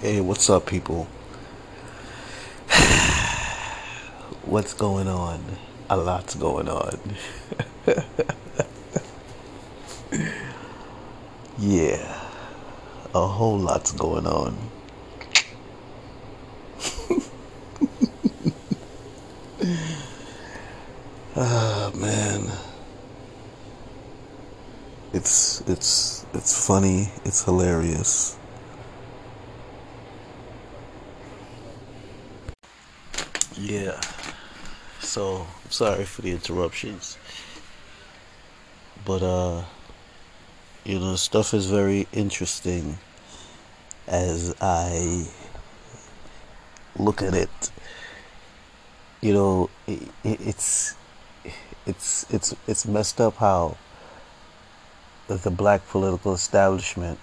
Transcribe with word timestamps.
Hey, 0.00 0.20
what's 0.20 0.50
up, 0.50 0.66
people? 0.66 1.06
What's 4.44 4.74
going 4.74 5.06
on? 5.06 5.40
A 5.88 5.96
lot's 5.96 6.34
going 6.34 6.68
on. 6.68 6.98
yeah, 11.58 12.28
a 13.14 13.26
whole 13.26 13.58
lot's 13.58 13.92
going 13.92 14.26
on. 14.26 14.56
Ah, 21.36 21.90
man. 21.94 22.50
It's 25.12 25.62
it's 25.66 26.26
it's 26.34 26.66
funny, 26.66 27.08
it's 27.24 27.44
hilarious. 27.44 28.36
Yeah. 33.72 33.98
So, 35.00 35.46
sorry 35.70 36.04
for 36.04 36.20
the 36.20 36.32
interruptions. 36.32 37.16
But 39.06 39.22
uh 39.22 39.64
you 40.84 40.98
know, 40.98 41.16
stuff 41.16 41.54
is 41.54 41.70
very 41.70 42.06
interesting 42.12 42.98
as 44.06 44.54
I 44.60 45.26
look 46.98 47.22
at 47.22 47.32
it. 47.32 47.70
You 49.22 49.32
know, 49.32 49.70
it, 49.86 50.02
it's 50.22 50.94
it's 51.86 52.26
it's 52.30 52.54
it's 52.66 52.84
messed 52.86 53.22
up 53.22 53.36
how 53.36 53.78
the 55.28 55.50
black 55.50 55.88
political 55.88 56.34
establishment 56.34 57.18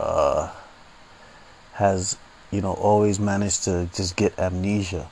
uh, 0.00 0.50
has 1.74 2.16
you 2.52 2.60
know 2.60 2.74
always 2.74 3.18
manage 3.18 3.60
to 3.60 3.88
just 3.92 4.14
get 4.14 4.38
amnesia 4.38 5.08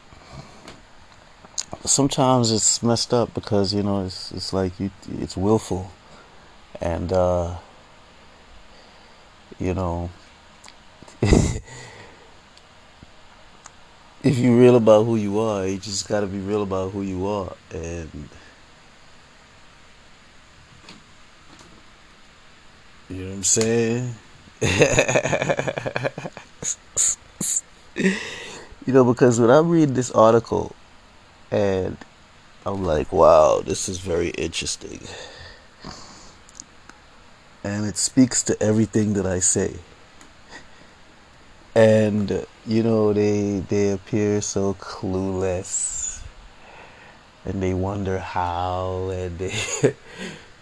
sometimes 1.84 2.52
it's 2.52 2.82
messed 2.82 3.12
up 3.12 3.34
because 3.34 3.74
you 3.74 3.82
know 3.82 4.04
it's 4.04 4.30
it's 4.32 4.52
like 4.52 4.78
you 4.78 4.90
it's 5.18 5.36
willful 5.36 5.90
and 6.80 7.12
uh, 7.12 7.56
you 9.58 9.74
know 9.74 10.10
if 14.22 14.38
you're 14.38 14.56
real 14.56 14.76
about 14.76 15.04
who 15.04 15.16
you 15.16 15.38
are, 15.38 15.66
you 15.66 15.78
just 15.78 16.08
got 16.08 16.20
to 16.20 16.26
be 16.26 16.38
real 16.38 16.62
about 16.62 16.92
who 16.92 17.02
you 17.02 17.26
are. 17.26 17.54
And, 17.72 18.28
you 23.08 23.16
know 23.16 23.28
what 23.28 23.36
I'm 23.36 23.44
saying? 23.44 24.14
you 27.94 28.92
know, 28.92 29.04
because 29.04 29.40
when 29.40 29.50
I 29.50 29.60
read 29.60 29.94
this 29.94 30.10
article 30.10 30.74
and 31.50 31.96
I'm 32.64 32.84
like, 32.84 33.12
wow, 33.12 33.60
this 33.64 33.88
is 33.88 33.98
very 33.98 34.30
interesting. 34.30 35.00
And 37.62 37.86
it 37.86 37.96
speaks 37.96 38.42
to 38.44 38.62
everything 38.62 39.14
that 39.14 39.26
I 39.26 39.40
say 39.40 39.76
and 41.74 42.46
you 42.66 42.82
know 42.82 43.12
they 43.12 43.60
they 43.68 43.90
appear 43.90 44.40
so 44.40 44.74
clueless 44.74 46.20
and 47.44 47.62
they 47.62 47.72
wonder 47.72 48.18
how 48.18 49.08
and 49.10 49.38
they 49.38 49.54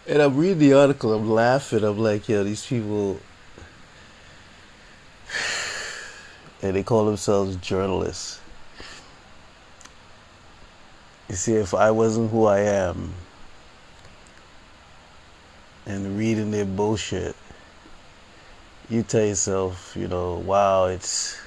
and 0.07 0.21
I'm 0.21 0.37
reading 0.37 0.59
the 0.59 0.75
article 0.75 1.15
I'm 1.15 1.31
laughing 1.31 1.83
I'm 1.83 1.99
like 1.99 2.29
yo 2.29 2.45
these 2.45 2.67
people 2.67 3.21
and 6.63 6.75
they 6.75 6.83
call 6.83 7.05
themselves 7.07 7.57
journalists 7.57 8.41
you 11.29 11.35
see 11.35 11.55
if 11.55 11.75
I 11.75 11.91
wasn't 11.91 12.31
who 12.31 12.47
I 12.47 12.61
am 12.61 13.15
and 15.87 16.19
reading 16.19 16.51
their 16.51 16.65
bullshit 16.65 17.37
you 18.91 19.03
tell 19.03 19.25
yourself, 19.25 19.95
you 19.97 20.09
know, 20.09 20.39
wow, 20.39 20.87
it's, 20.87 21.39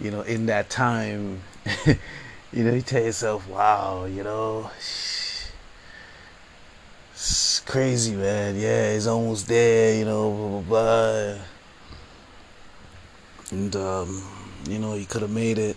you 0.00 0.10
know, 0.10 0.22
in 0.22 0.46
that 0.46 0.68
time, 0.68 1.42
you 1.86 2.64
know, 2.64 2.74
you 2.74 2.82
tell 2.82 3.02
yourself, 3.02 3.48
wow, 3.48 4.06
you 4.06 4.24
know, 4.24 4.68
it's 7.12 7.60
crazy, 7.60 8.16
man. 8.16 8.56
Yeah, 8.56 8.90
it's 8.90 9.06
almost 9.06 9.46
there, 9.46 9.96
you 9.96 10.04
know, 10.04 10.30
blah, 10.32 10.48
blah, 10.48 11.34
blah. 11.36 11.44
And, 13.50 13.74
um, 13.74 14.22
you 14.68 14.78
know, 14.78 14.94
you 14.94 15.06
could 15.06 15.22
have 15.22 15.30
made 15.30 15.58
it. 15.58 15.76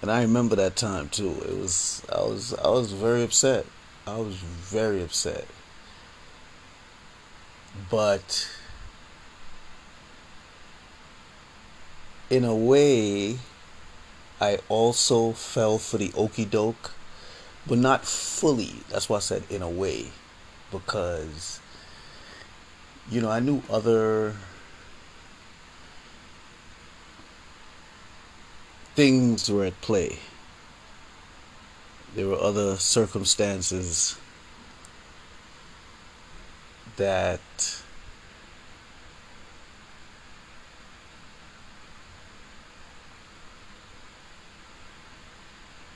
And 0.00 0.10
I 0.10 0.22
remember 0.22 0.56
that 0.56 0.76
time 0.76 1.08
too. 1.08 1.30
It 1.48 1.56
was, 1.56 2.02
I 2.10 2.20
was, 2.20 2.54
I 2.54 2.68
was 2.68 2.92
very 2.92 3.22
upset. 3.22 3.66
I 4.06 4.18
was 4.18 4.36
very 4.36 5.02
upset. 5.02 5.46
But, 7.90 8.48
in 12.30 12.44
a 12.44 12.54
way, 12.54 13.38
I 14.40 14.58
also 14.68 15.32
fell 15.32 15.78
for 15.78 15.98
the 15.98 16.12
okey 16.16 16.44
doke, 16.44 16.92
but 17.66 17.78
not 17.78 18.04
fully. 18.04 18.74
That's 18.90 19.08
why 19.08 19.18
I 19.18 19.20
said 19.20 19.44
in 19.48 19.62
a 19.62 19.70
way, 19.70 20.06
because, 20.70 21.60
you 23.10 23.20
know, 23.20 23.30
I 23.30 23.40
knew 23.40 23.62
other 23.70 24.34
things 28.94 29.50
were 29.50 29.64
at 29.64 29.80
play. 29.80 30.18
There 32.14 32.28
were 32.28 32.38
other 32.38 32.76
circumstances 32.76 34.18
that 36.96 37.40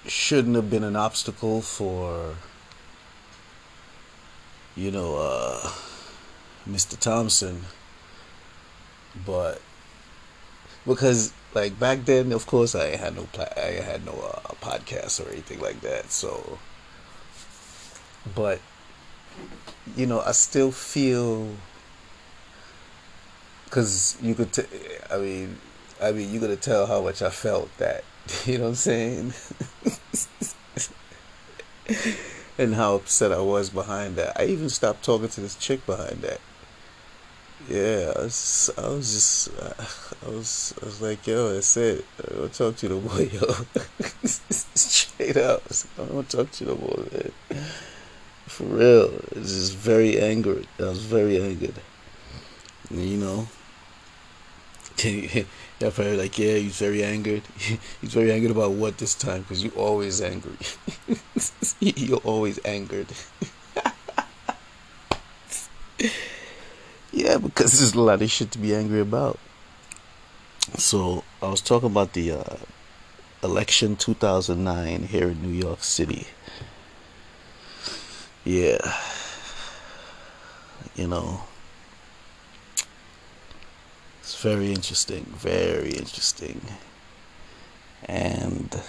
shouldn't 0.07 0.57
have 0.57 0.71
been 0.71 0.85
an 0.85 0.97
obstacle 0.97 1.61
for 1.61 2.37
you 4.75 4.91
know 4.91 5.17
uh, 5.17 5.71
Mr. 6.69 6.99
Thompson 6.99 7.65
but 9.25 9.61
because 10.87 11.33
like 11.55 11.79
back 11.79 12.05
then 12.05 12.33
of 12.33 12.47
course 12.47 12.75
I 12.75 12.97
had 12.97 13.17
no 13.17 13.27
I 13.57 13.81
had 13.83 14.05
no 14.05 14.13
uh, 14.13 14.55
podcast 14.61 15.25
or 15.25 15.31
anything 15.31 15.61
like 15.61 15.81
that 15.81 16.11
so 16.11 16.59
but 18.35 18.61
you 19.97 20.07
know 20.07 20.21
I 20.21 20.33
still 20.33 20.73
feel 20.73 21.49
because 23.65 24.17
you 24.23 24.35
could 24.35 24.53
t- 24.53 24.63
I 25.11 25.19
mean 25.19 25.59
I 26.01 26.13
mean 26.13 26.33
you 26.33 26.41
gotta 26.41 26.57
tell 26.57 26.87
how 26.87 27.03
much 27.03 27.23
I 27.23 27.31
felt 27.31 27.77
that 27.79 28.05
You 28.47 28.59
know 28.59 28.65
what 28.65 28.69
I'm 28.71 28.75
saying? 28.75 29.33
and 32.59 32.75
how 32.75 32.97
upset 32.97 33.33
I 33.33 33.41
was 33.41 33.71
behind 33.71 34.17
that. 34.17 34.39
I 34.39 34.47
even 34.47 34.69
stopped 34.69 35.05
talking 35.05 35.29
to 35.29 35.41
this 35.41 35.55
chick 35.55 35.87
behind 35.87 36.23
that. 36.23 36.41
Yeah, 37.69 38.13
I 38.15 38.23
was, 38.23 38.71
I 38.79 38.89
was 38.89 39.13
just, 39.13 39.49
I 40.25 40.29
was, 40.29 40.75
I 40.81 40.85
was 40.85 41.01
like, 41.01 41.27
yo, 41.27 41.55
that's 41.55 41.77
it. 41.77 42.05
I 42.23 42.35
don't 42.35 42.53
talk 42.53 42.77
to 42.77 42.87
you 42.87 42.95
no 42.95 43.01
more, 43.01 43.21
yo. 43.21 43.41
Straight 44.25 45.37
up, 45.37 45.63
I 45.71 46.03
don't 46.03 46.15
want 46.15 46.29
to 46.29 46.37
talk 46.37 46.51
to 46.53 46.65
you 46.65 46.71
no 46.71 46.77
more, 46.77 46.99
man. 47.11 47.33
For 48.47 48.65
real, 48.65 49.11
it's 49.33 49.53
just 49.53 49.77
very 49.77 50.21
angered. 50.21 50.67
I 50.79 50.85
was 50.85 51.05
very 51.05 51.41
angered. 51.43 51.75
You 52.91 53.17
know, 53.17 53.49
Yeah, 55.79 55.91
probably 55.91 56.17
like, 56.17 56.39
yeah, 56.39 56.55
he's 56.55 56.79
very 56.79 57.05
angered. 57.05 57.43
he's 58.01 58.15
very 58.15 58.33
angered 58.33 58.51
about 58.51 58.73
what 58.73 58.97
this 58.97 59.15
time? 59.15 59.43
Because 59.43 59.63
you 59.63 59.71
always 59.77 60.23
angry. 60.23 60.57
You're 61.81 62.17
always 62.25 62.59
angered. 62.65 63.09
Yeah, 67.17 67.39
because 67.39 67.79
there's 67.79 67.95
a 67.95 68.01
lot 68.01 68.21
of 68.21 68.31
shit 68.31 68.51
to 68.53 68.59
be 68.59 68.75
angry 68.75 69.01
about. 69.01 69.39
So 70.77 71.25
I 71.41 71.49
was 71.49 71.61
talking 71.61 71.91
about 71.91 72.13
the 72.13 72.33
uh, 72.33 72.57
election 73.43 73.97
2009 73.97 75.05
here 75.05 75.29
in 75.29 75.43
New 75.43 75.57
York 75.57 75.83
City. 75.83 76.27
Yeah, 78.45 78.79
you 80.95 81.07
know 81.09 81.41
it's 84.27 84.43
very 84.43 84.73
interesting, 84.73 85.25
very 85.39 85.91
interesting. 85.91 86.61
And, 88.07 88.83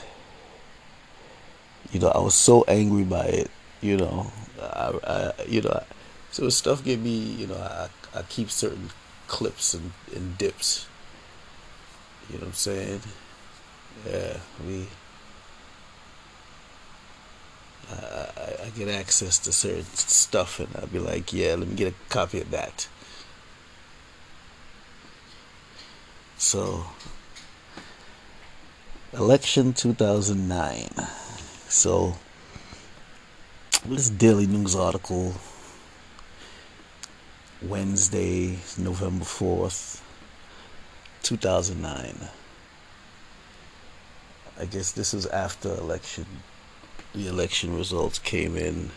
you 1.92 2.00
know, 2.00 2.08
I 2.08 2.18
was 2.18 2.34
so 2.34 2.66
angry 2.68 3.04
by 3.04 3.26
it, 3.26 3.52
you 3.80 3.98
know. 3.98 4.32
I, 4.60 4.98
I 5.04 5.44
you 5.48 5.62
know, 5.62 5.84
so 6.32 6.50
stuff 6.50 6.84
get 6.84 7.00
me, 7.00 7.12
you 7.12 7.46
know, 7.46 7.56
I, 7.56 7.88
I 8.18 8.24
keep 8.24 8.50
certain 8.50 8.90
clips 9.28 9.74
and, 9.74 9.92
and 10.16 10.38
dips. 10.38 10.88
You 12.30 12.36
know 12.36 12.40
what 12.42 12.48
I'm 12.48 12.54
saying? 12.54 13.02
Yeah, 14.06 14.38
we. 14.66 14.88
I, 17.90 17.96
I, 17.96 18.66
I 18.66 18.70
get 18.76 18.90
access 18.90 19.38
to 19.40 19.52
certain 19.52 19.84
stuff, 19.84 20.60
and 20.60 20.70
I'll 20.76 20.88
be 20.88 21.00
like, 21.00 21.32
yeah, 21.32 21.56
let 21.56 21.68
me 21.68 21.76
get 21.76 21.94
a 21.94 22.10
copy 22.10 22.42
of 22.42 22.52
that. 22.52 22.88
So, 26.38 26.86
election 29.14 29.74
2009. 29.74 30.90
So, 31.70 32.16
this 33.86 34.10
Daily 34.10 34.48
News 34.48 34.76
article, 34.76 35.34
Wednesday, 37.62 38.60
November 38.78 39.26
4th, 39.26 40.02
2009. 41.24 42.30
I 44.60 44.66
guess 44.66 44.92
this 44.92 45.14
was 45.14 45.26
after 45.26 45.70
election. 45.70 46.26
The 47.16 47.28
election 47.28 47.76
results 47.76 48.20
came 48.20 48.56
in, 48.56 48.92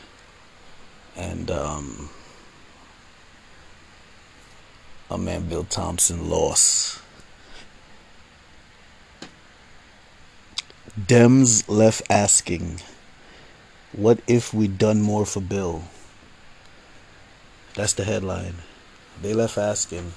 and 1.17 1.51
um, 1.51 2.11
our 5.11 5.17
man 5.17 5.49
Bill 5.49 5.65
Thompson 5.65 6.29
lost. 6.29 7.01
Dems 11.01 11.67
left 11.67 12.03
asking, 12.11 12.81
What 13.93 14.21
if 14.27 14.53
we'd 14.53 14.77
done 14.77 15.01
more 15.01 15.25
for 15.25 15.41
Bill? 15.41 15.85
That's 17.75 17.93
the 17.93 18.05
headline. 18.05 18.55
They 19.23 19.35
left 19.35 19.59
asking, 19.59 20.13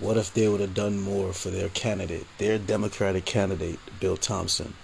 What 0.00 0.16
if 0.16 0.32
they 0.32 0.48
would 0.48 0.60
have 0.60 0.74
done 0.74 1.00
more 1.00 1.32
for 1.32 1.50
their 1.50 1.68
candidate, 1.68 2.26
their 2.38 2.58
Democratic 2.58 3.24
candidate, 3.24 3.78
Bill 4.00 4.16
Thompson? 4.16 4.74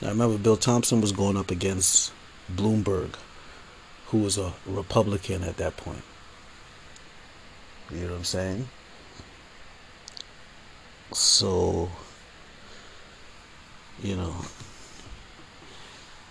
Now 0.00 0.08
remember, 0.08 0.38
Bill 0.38 0.56
Thompson 0.56 1.00
was 1.00 1.12
going 1.12 1.36
up 1.36 1.50
against 1.50 2.12
Bloomberg, 2.52 3.14
who 4.06 4.18
was 4.18 4.38
a 4.38 4.52
Republican 4.66 5.44
at 5.44 5.58
that 5.58 5.76
point. 5.76 6.02
You 7.90 8.00
know 8.00 8.10
what 8.10 8.16
I'm 8.16 8.24
saying? 8.24 8.68
So, 11.12 11.90
you 14.02 14.16
know, 14.16 14.34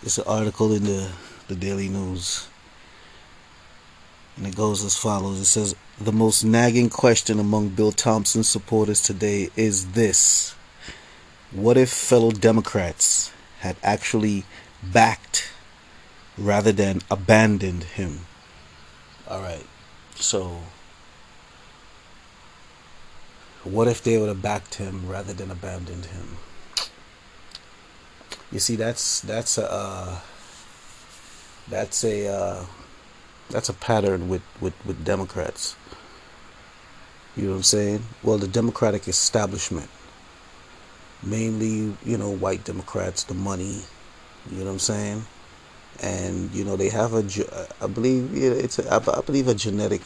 it's 0.02 0.18
an 0.18 0.24
article 0.26 0.74
in 0.74 0.84
the, 0.84 1.12
the 1.48 1.56
Daily 1.56 1.88
News. 1.88 2.48
And 4.38 4.48
it 4.48 4.56
goes 4.56 4.83
as 4.83 4.98
follows 4.98 5.39
It 5.39 5.45
says, 5.45 5.75
The 6.00 6.12
most 6.12 6.44
nagging 6.44 6.89
question 6.89 7.39
among 7.39 7.69
Bill 7.69 7.92
Thompson's 7.92 8.50
supporters 8.50 9.01
today 9.01 9.50
is 9.56 9.92
this 9.92 10.56
What 11.51 11.78
if 11.78 11.89
fellow 11.89 12.31
Democrats 12.31 13.31
had 13.60 13.75
actually 13.83 14.45
backed 14.83 15.50
rather 16.38 16.72
than 16.72 17.01
abandoned 17.10 17.83
him? 17.83 18.22
All 19.28 19.42
right. 19.42 19.66
So, 20.16 20.60
what 23.63 23.88
if 23.88 24.04
they 24.04 24.18
would 24.18 24.30
have 24.30 24.42
backed 24.42 24.75
him 24.75 25.07
rather 25.07 25.34
than 25.34 25.51
abandoned 25.51 26.06
him? 26.06 26.38
You 28.51 28.60
see, 28.60 28.75
that's 28.75 29.22
that's 29.22 29.57
a 29.57 29.72
uh, 29.72 30.19
that's 31.69 32.04
a 32.04 32.27
uh, 32.27 32.66
that's 33.51 33.69
a 33.69 33.74
pattern 33.74 34.30
with, 34.30 34.42
with, 34.59 34.74
with 34.86 35.03
Democrats. 35.03 35.75
You 37.36 37.44
know 37.44 37.51
what 37.51 37.57
I'm 37.57 37.63
saying? 37.63 38.03
Well, 38.24 38.38
the 38.38 38.48
Democratic 38.48 39.07
establishment, 39.07 39.89
mainly 41.24 41.95
you 42.06 42.18
know 42.18 42.30
white 42.30 42.65
Democrats, 42.65 43.24
the 43.24 43.33
money. 43.33 43.81
You 44.51 44.57
know 44.59 44.65
what 44.65 44.71
I'm 44.71 44.80
saying? 44.80 45.25
And 46.01 46.51
you 46.51 46.65
know 46.65 46.75
they 46.75 46.89
have 46.89 47.13
a, 47.13 47.24
I 47.81 47.88
believe 47.88 48.31
it's 48.36 48.80
a, 48.80 48.94
I 48.94 49.21
believe 49.21 49.48
a 49.48 49.56
genetic 49.56 50.01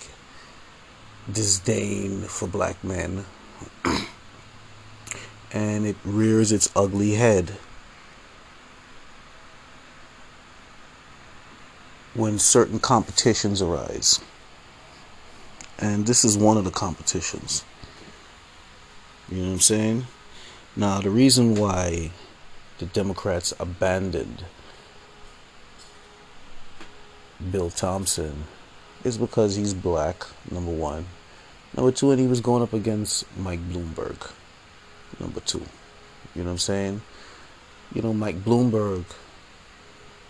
disdain 1.31 2.21
for 2.21 2.47
black 2.47 2.83
men, 2.83 3.25
and 5.51 5.87
it 5.87 5.95
rears 6.05 6.51
its 6.51 6.69
ugly 6.75 7.13
head 7.13 7.57
when 12.15 12.39
certain 12.39 12.79
competitions 12.79 13.61
arise. 13.61 14.19
And 15.77 16.07
this 16.07 16.23
is 16.23 16.37
one 16.37 16.57
of 16.57 16.63
the 16.63 16.71
competitions. 16.71 17.63
You 19.29 19.37
know 19.37 19.47
what 19.47 19.53
I'm 19.53 19.59
saying? 19.59 20.07
Now, 20.75 21.01
the 21.01 21.09
reason 21.09 21.55
why 21.55 22.11
the 22.79 22.85
Democrats 22.85 23.53
abandoned 23.59 24.45
Bill 27.51 27.69
Thompson 27.69 28.45
is 29.03 29.17
because 29.17 29.55
he's 29.55 29.73
black, 29.73 30.25
number 30.49 30.71
one. 30.71 31.05
Number 31.75 31.91
two, 31.91 32.11
and 32.11 32.19
he 32.19 32.27
was 32.27 32.39
going 32.39 32.63
up 32.63 32.73
against 32.73 33.25
Mike 33.37 33.59
Bloomberg, 33.69 34.31
number 35.19 35.41
two. 35.41 35.65
You 36.33 36.43
know 36.43 36.45
what 36.45 36.51
I'm 36.51 36.57
saying? 36.59 37.01
You 37.93 38.01
know, 38.01 38.13
Mike 38.13 38.43
Bloomberg 38.43 39.03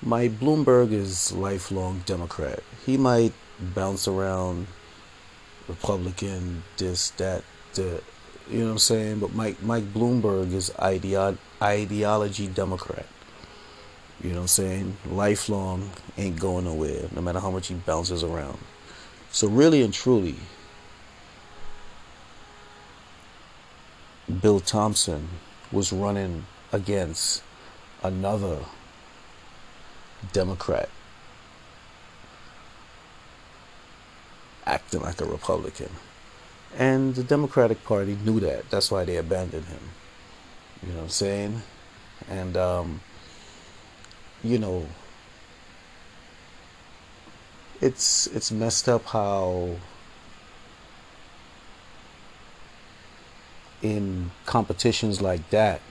my 0.01 0.27
Bloomberg 0.27 0.91
is 0.91 1.31
lifelong 1.31 2.03
Democrat. 2.05 2.61
He 2.85 2.97
might 2.97 3.33
bounce 3.59 4.07
around 4.07 4.67
Republican, 5.67 6.63
this, 6.77 7.09
that, 7.11 7.43
the, 7.73 8.01
you 8.49 8.59
know 8.59 8.65
what 8.65 8.71
I'm 8.71 8.77
saying? 8.79 9.19
But 9.19 9.33
Mike 9.33 9.61
Mike 9.63 9.85
Bloomberg 9.93 10.53
is 10.53 10.69
ideo- 10.77 11.37
ideology 11.61 12.47
Democrat. 12.47 13.07
You 14.21 14.29
know 14.29 14.35
what 14.35 14.41
I'm 14.41 14.47
saying? 14.47 14.97
Lifelong, 15.09 15.91
ain't 16.17 16.39
going 16.39 16.65
nowhere, 16.65 17.09
no 17.13 17.21
matter 17.21 17.39
how 17.39 17.51
much 17.51 17.67
he 17.67 17.75
bounces 17.75 18.23
around. 18.23 18.59
So 19.31 19.47
really 19.47 19.81
and 19.81 19.93
truly, 19.93 20.35
Bill 24.41 24.59
Thompson 24.59 25.27
was 25.71 25.91
running 25.91 26.45
against 26.71 27.43
another 28.03 28.59
Democrat 30.33 30.89
acting 34.65 35.01
like 35.01 35.21
a 35.21 35.25
Republican. 35.25 35.89
And 36.77 37.15
the 37.15 37.23
Democratic 37.23 37.83
Party 37.83 38.17
knew 38.25 38.39
that. 38.41 38.69
That's 38.69 38.91
why 38.91 39.05
they 39.05 39.17
abandoned 39.17 39.65
him. 39.65 39.79
You 40.81 40.89
know 40.89 40.97
what 40.97 41.03
I'm 41.03 41.09
saying? 41.09 41.61
And, 42.29 42.57
um, 42.57 43.01
you 44.43 44.59
know, 44.59 44.85
it's 47.81 48.27
it's 48.27 48.51
messed 48.51 48.87
up 48.87 49.05
how 49.05 49.75
in 53.81 54.31
competitions 54.45 55.21
like 55.21 55.49
that 55.49 55.81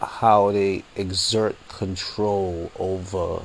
how 0.00 0.50
they 0.52 0.84
exert 0.96 1.56
control 1.68 2.70
over 2.78 3.42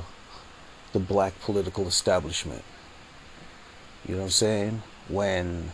the 0.92 0.98
black 0.98 1.38
political 1.40 1.86
establishment. 1.86 2.62
You 4.06 4.14
know 4.14 4.20
what 4.20 4.26
I'm 4.26 4.30
saying? 4.30 4.82
When 5.08 5.72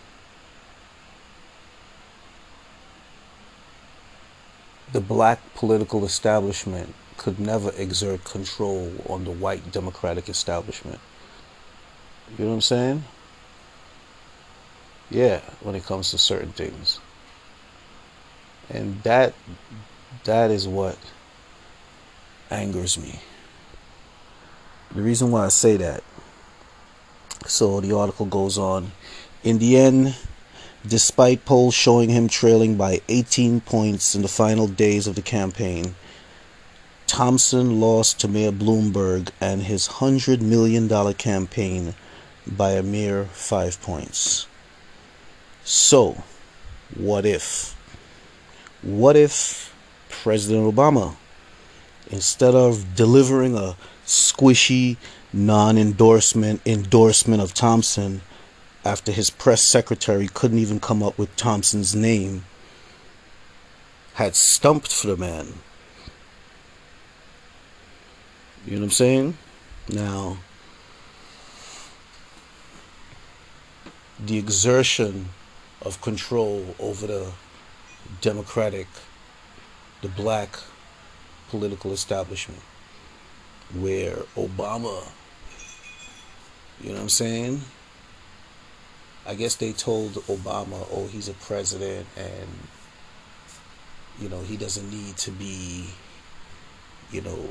the 4.92 5.00
black 5.00 5.40
political 5.54 6.04
establishment 6.04 6.94
could 7.16 7.38
never 7.38 7.72
exert 7.76 8.24
control 8.24 8.92
on 9.08 9.24
the 9.24 9.30
white 9.30 9.70
democratic 9.70 10.28
establishment. 10.28 10.98
You 12.36 12.44
know 12.44 12.50
what 12.50 12.56
I'm 12.56 12.60
saying? 12.62 13.04
Yeah, 15.10 15.40
when 15.60 15.74
it 15.74 15.84
comes 15.84 16.10
to 16.10 16.18
certain 16.18 16.52
things. 16.52 16.98
And 18.68 19.02
that 19.02 19.34
that 20.24 20.50
is 20.50 20.68
what 20.68 20.98
angers 22.50 22.98
me. 22.98 23.20
The 24.94 25.02
reason 25.02 25.30
why 25.30 25.46
I 25.46 25.48
say 25.48 25.76
that, 25.78 26.04
so 27.46 27.80
the 27.80 27.96
article 27.96 28.26
goes 28.26 28.58
on. 28.58 28.92
In 29.42 29.58
the 29.58 29.76
end, 29.76 30.16
despite 30.86 31.44
polls 31.44 31.74
showing 31.74 32.10
him 32.10 32.28
trailing 32.28 32.76
by 32.76 33.00
18 33.08 33.60
points 33.62 34.14
in 34.14 34.22
the 34.22 34.28
final 34.28 34.68
days 34.68 35.06
of 35.06 35.14
the 35.14 35.22
campaign, 35.22 35.94
Thompson 37.06 37.80
lost 37.80 38.20
to 38.20 38.28
Mayor 38.28 38.52
Bloomberg 38.52 39.30
and 39.40 39.62
his 39.62 39.88
$100 39.88 40.40
million 40.40 40.88
campaign 41.14 41.94
by 42.46 42.72
a 42.72 42.82
mere 42.82 43.24
five 43.26 43.80
points. 43.82 44.46
So, 45.64 46.22
what 46.94 47.24
if? 47.26 47.76
What 48.82 49.16
if 49.16 49.71
President 50.22 50.72
Obama. 50.72 51.16
Instead 52.10 52.54
of 52.54 52.94
delivering 52.94 53.56
a 53.56 53.76
squishy 54.06 54.96
non 55.32 55.76
endorsement 55.76 56.60
endorsement 56.64 57.42
of 57.42 57.52
Thompson, 57.54 58.20
after 58.84 59.10
his 59.10 59.30
press 59.30 59.62
secretary 59.62 60.28
couldn't 60.28 60.58
even 60.58 60.78
come 60.78 61.02
up 61.02 61.18
with 61.18 61.34
Thompson's 61.34 61.96
name, 61.96 62.44
had 64.14 64.36
stumped 64.36 64.92
for 64.92 65.08
the 65.08 65.16
man. 65.16 65.54
You 68.64 68.74
know 68.74 68.78
what 68.78 68.84
I'm 68.84 68.90
saying? 68.90 69.38
Now, 69.88 70.36
the 74.24 74.38
exertion 74.38 75.30
of 75.80 76.00
control 76.00 76.76
over 76.78 77.08
the 77.08 77.32
Democratic, 78.20 78.86
the 80.02 80.08
black 80.08 80.58
political 81.48 81.92
establishment, 81.92 82.60
where 83.78 84.16
Obama, 84.36 85.08
you 86.80 86.88
know 86.88 86.94
what 86.94 87.02
I'm 87.02 87.08
saying? 87.08 87.62
I 89.26 89.34
guess 89.34 89.54
they 89.54 89.72
told 89.72 90.14
Obama, 90.26 90.86
oh, 90.90 91.06
he's 91.06 91.28
a 91.28 91.34
president 91.34 92.06
and, 92.16 92.48
you 94.20 94.28
know, 94.28 94.40
he 94.40 94.56
doesn't 94.56 94.90
need 94.90 95.16
to 95.18 95.30
be, 95.30 95.86
you 97.12 97.20
know, 97.20 97.48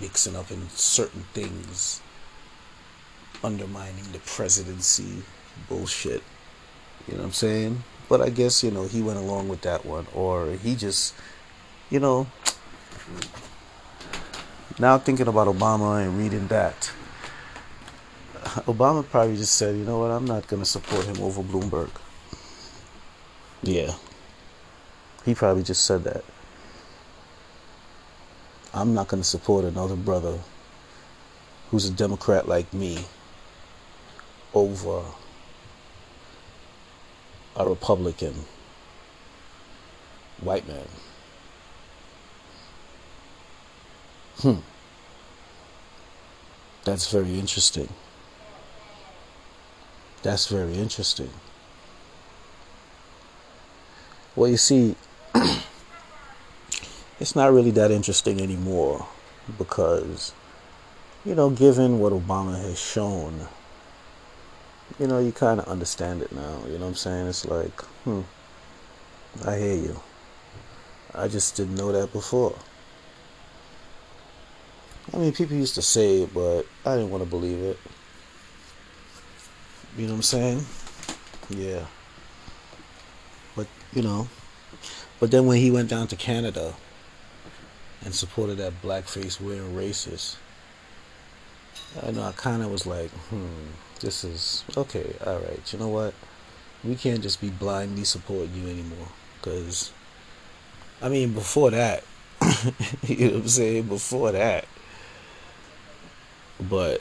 mixing 0.00 0.36
up 0.36 0.50
in 0.52 0.68
certain 0.70 1.22
things, 1.34 2.00
undermining 3.42 4.04
the 4.12 4.20
presidency 4.20 5.22
bullshit. 5.68 6.22
You 7.08 7.14
know 7.14 7.20
what 7.20 7.26
I'm 7.26 7.32
saying? 7.32 7.82
But 8.08 8.20
I 8.20 8.30
guess, 8.30 8.62
you 8.62 8.70
know, 8.70 8.86
he 8.86 9.02
went 9.02 9.18
along 9.18 9.48
with 9.48 9.62
that 9.62 9.84
one. 9.84 10.06
Or 10.14 10.52
he 10.52 10.76
just, 10.76 11.14
you 11.92 12.00
know, 12.00 12.26
now 14.78 14.96
thinking 14.96 15.28
about 15.28 15.46
Obama 15.46 16.02
and 16.02 16.16
reading 16.16 16.46
that, 16.46 16.90
Obama 18.64 19.06
probably 19.06 19.36
just 19.36 19.56
said, 19.56 19.76
you 19.76 19.84
know 19.84 19.98
what, 19.98 20.10
I'm 20.10 20.24
not 20.24 20.46
going 20.48 20.62
to 20.62 20.68
support 20.68 21.04
him 21.04 21.22
over 21.22 21.42
Bloomberg. 21.42 21.90
Yeah. 23.62 23.92
He 25.26 25.34
probably 25.34 25.62
just 25.62 25.84
said 25.84 26.04
that. 26.04 26.24
I'm 28.72 28.94
not 28.94 29.08
going 29.08 29.22
to 29.22 29.28
support 29.28 29.66
another 29.66 29.94
brother 29.94 30.38
who's 31.70 31.84
a 31.84 31.92
Democrat 31.92 32.48
like 32.48 32.72
me 32.72 33.04
over 34.54 35.02
a 37.54 37.68
Republican 37.68 38.32
white 40.40 40.66
man. 40.66 40.86
Hmm. 44.42 44.58
That's 46.82 47.12
very 47.12 47.38
interesting. 47.38 47.88
That's 50.24 50.48
very 50.48 50.74
interesting. 50.74 51.30
Well, 54.34 54.50
you 54.50 54.56
see, 54.56 54.96
it's 57.20 57.36
not 57.36 57.52
really 57.52 57.70
that 57.70 57.92
interesting 57.92 58.40
anymore 58.40 59.06
because, 59.58 60.32
you 61.24 61.36
know, 61.36 61.50
given 61.50 62.00
what 62.00 62.12
Obama 62.12 62.60
has 62.60 62.80
shown, 62.80 63.46
you 64.98 65.06
know, 65.06 65.20
you 65.20 65.30
kind 65.30 65.60
of 65.60 65.68
understand 65.68 66.20
it 66.20 66.32
now. 66.32 66.58
You 66.66 66.78
know 66.78 66.86
what 66.86 66.88
I'm 66.88 66.94
saying? 66.96 67.28
It's 67.28 67.46
like, 67.46 67.80
hmm, 68.02 68.22
I 69.46 69.56
hear 69.56 69.76
you. 69.76 70.00
I 71.14 71.28
just 71.28 71.54
didn't 71.54 71.76
know 71.76 71.92
that 71.92 72.12
before. 72.12 72.56
I 75.12 75.16
mean, 75.16 75.32
people 75.32 75.56
used 75.56 75.74
to 75.74 75.82
say 75.82 76.22
it, 76.22 76.34
but 76.34 76.62
I 76.86 76.96
didn't 76.96 77.10
want 77.10 77.24
to 77.24 77.28
believe 77.28 77.58
it. 77.58 77.78
You 79.96 80.06
know 80.06 80.12
what 80.12 80.16
I'm 80.18 80.22
saying? 80.22 80.64
Yeah. 81.50 81.84
But, 83.56 83.66
you 83.92 84.02
know, 84.02 84.28
but 85.20 85.30
then 85.30 85.46
when 85.46 85.58
he 85.58 85.70
went 85.70 85.90
down 85.90 86.06
to 86.08 86.16
Canada 86.16 86.74
and 88.04 88.14
supported 88.14 88.56
that 88.58 88.80
blackface 88.82 89.40
wearing 89.40 89.74
racist, 89.74 90.36
I 92.02 92.10
know 92.10 92.22
I 92.22 92.32
kind 92.32 92.62
of 92.62 92.70
was 92.70 92.86
like, 92.86 93.10
hmm, 93.10 93.46
this 94.00 94.24
is 94.24 94.64
okay, 94.76 95.14
all 95.26 95.38
right. 95.38 95.72
You 95.72 95.78
know 95.78 95.88
what? 95.88 96.14
We 96.82 96.96
can't 96.96 97.22
just 97.22 97.40
be 97.40 97.50
blindly 97.50 98.04
supporting 98.04 98.54
you 98.54 98.68
anymore. 98.68 99.08
Because, 99.40 99.92
I 101.00 101.08
mean, 101.08 101.32
before 101.32 101.70
that, 101.70 102.02
you 103.02 103.26
know 103.26 103.34
what 103.34 103.42
I'm 103.42 103.48
saying? 103.48 103.82
Before 103.84 104.32
that, 104.32 104.64
but 106.68 107.00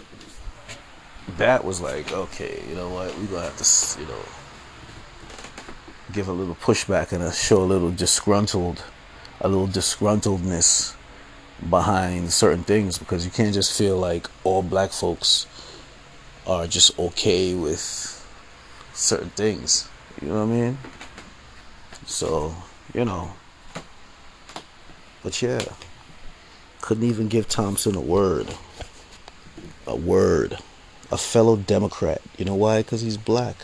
that 1.37 1.63
was 1.63 1.81
like, 1.81 2.11
okay, 2.11 2.63
you 2.67 2.75
know 2.75 2.89
what? 2.89 3.07
We're 3.17 3.27
going 3.27 3.41
to 3.41 3.49
have 3.49 3.57
to, 3.57 4.01
you 4.01 4.07
know, 4.07 4.21
give 6.11 6.27
a 6.27 6.33
little 6.33 6.55
pushback 6.55 7.11
and 7.11 7.33
show 7.33 7.61
a 7.61 7.65
little 7.65 7.91
disgruntled, 7.91 8.83
a 9.39 9.47
little 9.47 9.67
disgruntledness 9.67 10.95
behind 11.69 12.33
certain 12.33 12.63
things 12.63 12.97
because 12.97 13.23
you 13.23 13.31
can't 13.31 13.53
just 13.53 13.77
feel 13.77 13.97
like 13.97 14.27
all 14.43 14.63
black 14.63 14.91
folks 14.91 15.45
are 16.47 16.67
just 16.67 16.97
okay 16.97 17.53
with 17.53 18.17
certain 18.93 19.29
things. 19.29 19.87
You 20.21 20.29
know 20.29 20.45
what 20.45 20.53
I 20.53 20.59
mean? 20.59 20.77
So, 22.05 22.55
you 22.93 23.05
know. 23.05 23.31
But 25.23 25.41
yeah. 25.41 25.61
Couldn't 26.81 27.03
even 27.03 27.27
give 27.27 27.47
Thompson 27.47 27.95
a 27.95 28.01
word. 28.01 28.47
A 29.87 29.95
word. 29.95 30.57
A 31.11 31.17
fellow 31.17 31.55
Democrat. 31.55 32.21
You 32.37 32.45
know 32.45 32.55
why? 32.55 32.81
Because 32.81 33.01
he's 33.01 33.17
black. 33.17 33.55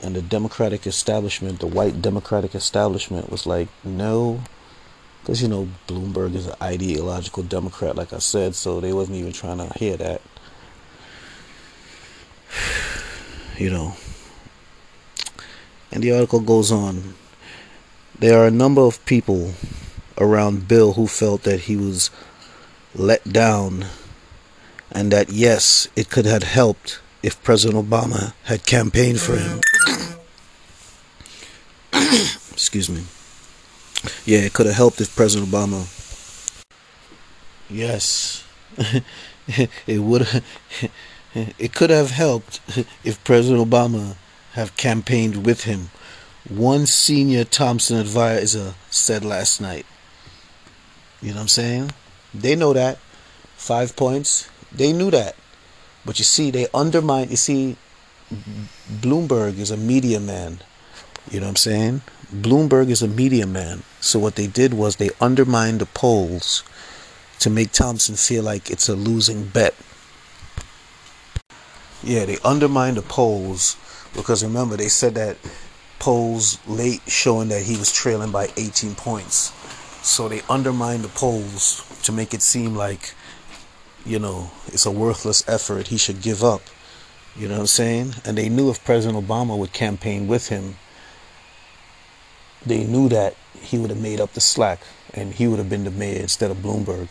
And 0.00 0.14
the 0.14 0.22
Democratic 0.22 0.86
establishment, 0.86 1.60
the 1.60 1.66
white 1.66 2.00
Democratic 2.00 2.54
establishment, 2.54 3.30
was 3.30 3.46
like, 3.46 3.68
no. 3.82 4.42
Because, 5.20 5.42
you 5.42 5.48
know, 5.48 5.68
Bloomberg 5.86 6.34
is 6.34 6.46
an 6.46 6.54
ideological 6.62 7.42
Democrat, 7.42 7.96
like 7.96 8.12
I 8.12 8.18
said, 8.18 8.54
so 8.54 8.80
they 8.80 8.92
wasn't 8.92 9.18
even 9.18 9.32
trying 9.32 9.58
to 9.58 9.78
hear 9.78 9.96
that. 9.96 10.22
you 13.58 13.70
know. 13.70 13.94
And 15.90 16.02
the 16.02 16.12
article 16.12 16.40
goes 16.40 16.70
on. 16.70 17.14
There 18.18 18.38
are 18.38 18.46
a 18.46 18.52
number 18.52 18.82
of 18.82 19.04
people 19.04 19.54
around 20.16 20.68
Bill 20.68 20.94
who 20.94 21.06
felt 21.06 21.42
that 21.44 21.60
he 21.60 21.76
was 21.76 22.10
let 22.94 23.24
down 23.32 23.86
and 24.90 25.10
that 25.12 25.30
yes, 25.30 25.88
it 25.96 26.10
could 26.10 26.26
have 26.26 26.42
helped 26.42 27.00
if 27.22 27.42
President 27.42 27.88
Obama 27.88 28.32
had 28.44 28.64
campaigned 28.66 29.20
for 29.20 29.36
him. 29.36 29.60
Excuse 32.52 32.88
me. 32.88 33.04
Yeah, 34.24 34.40
it 34.40 34.52
could 34.52 34.66
have 34.66 34.76
helped 34.76 35.00
if 35.00 35.14
President 35.14 35.50
Obama. 35.50 35.86
Yes, 37.68 38.44
it 39.86 39.98
would. 39.98 40.26
It 41.34 41.74
could 41.74 41.90
have 41.90 42.10
helped 42.10 42.58
if 43.04 43.22
President 43.22 43.70
Obama 43.70 44.16
have 44.54 44.76
campaigned 44.76 45.44
with 45.44 45.64
him. 45.64 45.90
One 46.48 46.86
senior 46.86 47.44
Thompson 47.44 47.98
advisor 47.98 48.74
said 48.90 49.24
last 49.24 49.60
night. 49.60 49.84
You 51.20 51.28
know 51.28 51.34
what 51.34 51.42
I'm 51.42 51.48
saying? 51.48 51.90
They 52.32 52.56
know 52.56 52.72
that. 52.72 52.98
Five 53.56 53.94
points. 53.94 54.48
They 54.72 54.92
knew 54.92 55.10
that. 55.10 55.34
But 56.04 56.18
you 56.18 56.24
see, 56.24 56.50
they 56.50 56.68
undermine. 56.72 57.30
You 57.30 57.36
see, 57.36 57.76
Bloomberg 58.90 59.58
is 59.58 59.70
a 59.70 59.76
media 59.76 60.20
man. 60.20 60.60
You 61.30 61.40
know 61.40 61.46
what 61.46 61.50
I'm 61.50 61.56
saying? 61.56 62.02
Bloomberg 62.34 62.88
is 62.90 63.02
a 63.02 63.08
media 63.08 63.46
man. 63.46 63.82
So 64.00 64.18
what 64.18 64.36
they 64.36 64.46
did 64.46 64.74
was 64.74 64.96
they 64.96 65.10
undermined 65.20 65.80
the 65.80 65.86
polls 65.86 66.62
to 67.40 67.50
make 67.50 67.72
Thompson 67.72 68.16
feel 68.16 68.42
like 68.42 68.70
it's 68.70 68.88
a 68.88 68.94
losing 68.94 69.46
bet. 69.46 69.74
Yeah, 72.02 72.24
they 72.26 72.38
undermined 72.44 72.96
the 72.96 73.02
polls 73.02 73.76
because 74.14 74.42
remember 74.44 74.76
they 74.76 74.88
said 74.88 75.14
that 75.14 75.36
polls 75.98 76.58
late 76.66 77.02
showing 77.06 77.48
that 77.48 77.62
he 77.62 77.76
was 77.76 77.92
trailing 77.92 78.30
by 78.30 78.48
18 78.56 78.94
points. 78.94 79.52
So 80.02 80.28
they 80.28 80.42
undermined 80.48 81.04
the 81.04 81.08
polls 81.08 81.84
to 82.04 82.12
make 82.12 82.32
it 82.32 82.42
seem 82.42 82.74
like, 82.74 83.14
you 84.08 84.18
know, 84.18 84.50
it's 84.68 84.86
a 84.86 84.90
worthless 84.90 85.46
effort. 85.46 85.88
He 85.88 85.98
should 85.98 86.22
give 86.22 86.42
up. 86.42 86.62
You 87.36 87.46
know 87.46 87.54
what 87.54 87.60
I'm 87.60 87.66
saying? 87.66 88.14
And 88.24 88.38
they 88.38 88.48
knew 88.48 88.70
if 88.70 88.82
President 88.82 89.22
Obama 89.24 89.56
would 89.56 89.72
campaign 89.74 90.26
with 90.26 90.48
him, 90.48 90.76
they 92.64 92.84
knew 92.84 93.08
that 93.10 93.36
he 93.60 93.78
would 93.78 93.90
have 93.90 94.00
made 94.00 94.18
up 94.18 94.32
the 94.32 94.40
slack 94.40 94.80
and 95.12 95.34
he 95.34 95.46
would 95.46 95.58
have 95.58 95.68
been 95.68 95.84
the 95.84 95.90
mayor 95.90 96.20
instead 96.20 96.50
of 96.50 96.56
Bloomberg. 96.58 97.08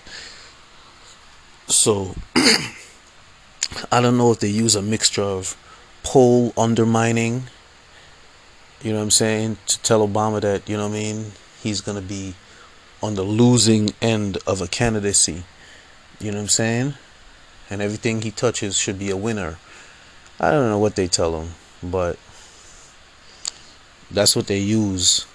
So 1.67 2.15
I 2.35 4.01
don't 4.01 4.17
know 4.17 4.31
if 4.31 4.39
they 4.39 4.49
use 4.49 4.75
a 4.75 4.81
mixture 4.81 5.21
of 5.21 5.55
poll 6.01 6.51
undermining, 6.57 7.43
you 8.81 8.91
know 8.91 8.97
what 8.97 9.03
I'm 9.03 9.11
saying, 9.11 9.57
to 9.67 9.81
tell 9.83 10.05
Obama 10.05 10.41
that, 10.41 10.67
you 10.67 10.77
know 10.77 10.87
what 10.87 10.95
I 10.95 10.99
mean, 10.99 11.31
he's 11.61 11.79
going 11.79 12.01
to 12.01 12.07
be 12.07 12.33
on 13.03 13.13
the 13.13 13.23
losing 13.23 13.91
end 14.01 14.39
of 14.47 14.61
a 14.61 14.67
candidacy. 14.67 15.43
You 16.19 16.31
know 16.31 16.37
what 16.37 16.43
I'm 16.43 16.49
saying? 16.49 16.93
And 17.69 17.81
everything 17.81 18.21
he 18.21 18.31
touches 18.31 18.77
should 18.77 18.97
be 18.97 19.09
a 19.09 19.17
winner. 19.17 19.57
I 20.39 20.51
don't 20.51 20.69
know 20.69 20.79
what 20.79 20.95
they 20.95 21.07
tell 21.07 21.41
him, 21.41 21.49
but 21.83 22.17
that's 24.09 24.35
what 24.35 24.47
they 24.47 24.59
use. 24.59 25.25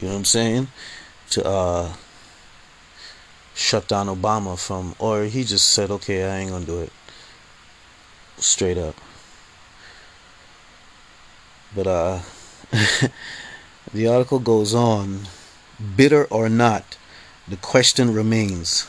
You 0.00 0.08
know 0.08 0.14
what 0.14 0.18
I'm 0.18 0.24
saying? 0.24 0.68
To 1.30 1.46
uh, 1.46 1.92
shut 3.54 3.88
down 3.88 4.06
Obama 4.06 4.58
from, 4.58 4.94
or 4.98 5.24
he 5.24 5.44
just 5.44 5.70
said, 5.70 5.90
okay, 5.90 6.24
I 6.24 6.38
ain't 6.38 6.50
gonna 6.50 6.64
do 6.64 6.80
it. 6.80 6.92
Straight 8.36 8.78
up. 8.78 8.96
But 11.74 11.86
uh, 11.86 12.20
the 13.94 14.08
article 14.08 14.38
goes 14.38 14.74
on. 14.74 15.22
Bitter 15.96 16.26
or 16.26 16.48
not, 16.48 16.96
the 17.48 17.56
question 17.56 18.12
remains: 18.12 18.86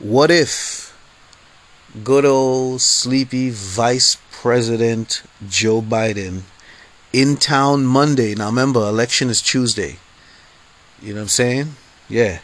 What 0.00 0.30
if 0.30 0.96
good 2.02 2.24
old 2.24 2.80
sleepy 2.80 3.50
Vice 3.50 4.16
President 4.32 5.22
Joe 5.46 5.82
Biden 5.82 6.44
in 7.12 7.36
town 7.36 7.84
Monday? 7.84 8.34
Now 8.34 8.46
remember, 8.46 8.80
election 8.80 9.28
is 9.28 9.42
Tuesday. 9.42 9.98
You 11.02 11.10
know 11.12 11.16
what 11.16 11.24
I'm 11.24 11.28
saying? 11.28 11.74
Yeah. 12.08 12.38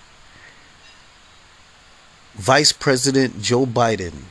Vice 2.34 2.72
President 2.72 3.40
Joe 3.40 3.64
Biden 3.64 4.24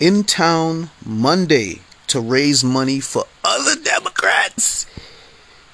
in 0.00 0.24
town 0.24 0.90
Monday 1.06 1.82
to 2.08 2.20
raise 2.20 2.64
money 2.64 2.98
for 2.98 3.22
other 3.44 3.80
Democrats. 3.80 4.86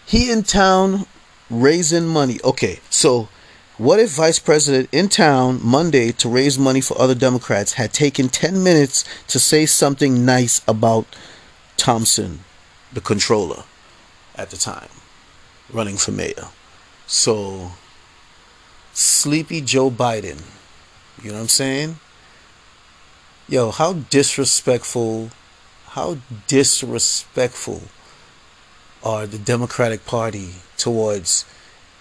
He 0.05 0.31
in 0.31 0.43
town 0.43 1.07
raising 1.49 2.07
money. 2.07 2.41
Okay, 2.45 2.81
so 2.91 3.31
what 3.81 3.99
if 3.99 4.11
Vice 4.11 4.39
President 4.39 4.91
in 4.93 5.09
town 5.09 5.59
Monday 5.63 6.13
to 6.13 6.29
raise 6.29 6.59
money 6.59 6.83
for 6.83 7.01
other 7.01 7.15
Democrats 7.15 7.73
had 7.73 7.95
taken 7.95 8.29
10 8.29 8.63
minutes 8.63 9.07
to 9.27 9.39
say 9.39 9.65
something 9.65 10.23
nice 10.23 10.61
about 10.69 11.07
Thompson, 11.79 12.41
the 12.93 13.01
controller 13.01 13.63
at 14.37 14.51
the 14.51 14.59
time, 14.59 14.91
running 15.73 15.97
for 15.97 16.13
mayor? 16.13 16.49
So, 17.07 17.71
sleepy 18.93 19.63
Joe 19.63 19.91
Biden, 19.91 20.43
you 21.23 21.31
know 21.31 21.37
what 21.37 21.41
I'm 21.41 21.49
saying? 21.49 22.01
Yo, 23.49 23.71
how 23.71 23.95
disrespectful, 23.95 25.31
how 25.87 26.19
disrespectful 26.49 27.85
are 29.03 29.27
the 29.27 29.39
Democratic 29.39 30.05
Party 30.05 30.57
towards 30.77 31.47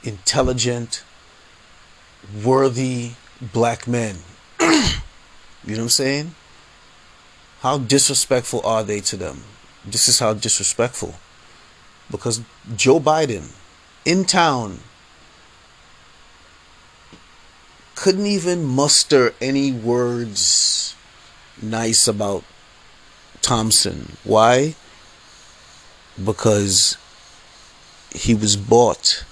intelligent, 0.03 1.03
worthy 2.44 3.12
black 3.42 3.88
men. 3.88 4.18
you 4.60 4.68
know 4.68 5.74
what 5.74 5.80
I'm 5.80 5.90
saying? 5.90 6.36
How 7.62 7.78
disrespectful 7.78 8.62
are 8.66 8.84
they 8.84 9.02
to 9.02 9.18
them? 9.18 9.44
This 9.86 10.08
is 10.08 10.20
how 10.20 10.34
disrespectful. 10.34 11.16
Because 12.10 12.42
Joe 12.76 13.00
Biden 13.00 13.54
in 14.06 14.26
town 14.26 14.80
couldn't 17.96 18.26
even 18.26 18.64
muster 18.64 19.34
any 19.42 19.72
words 19.72 20.96
nice 21.62 22.08
about 22.08 22.44
Thompson. 23.42 24.14
Why? 24.24 24.76
Because 26.24 26.98
he 28.14 28.34
was 28.34 28.56
bought. 28.56 29.26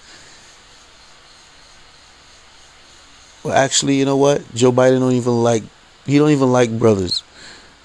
Well, 3.47 3.55
actually, 3.55 3.95
you 3.95 4.03
know 4.03 4.17
what? 4.17 4.43
Joe 4.53 4.73
Biden 4.73 4.99
don't 4.99 5.13
even 5.13 5.41
like 5.41 5.63
he 6.05 6.17
don't 6.17 6.31
even 6.31 6.51
like 6.51 6.77
brothers. 6.77 7.23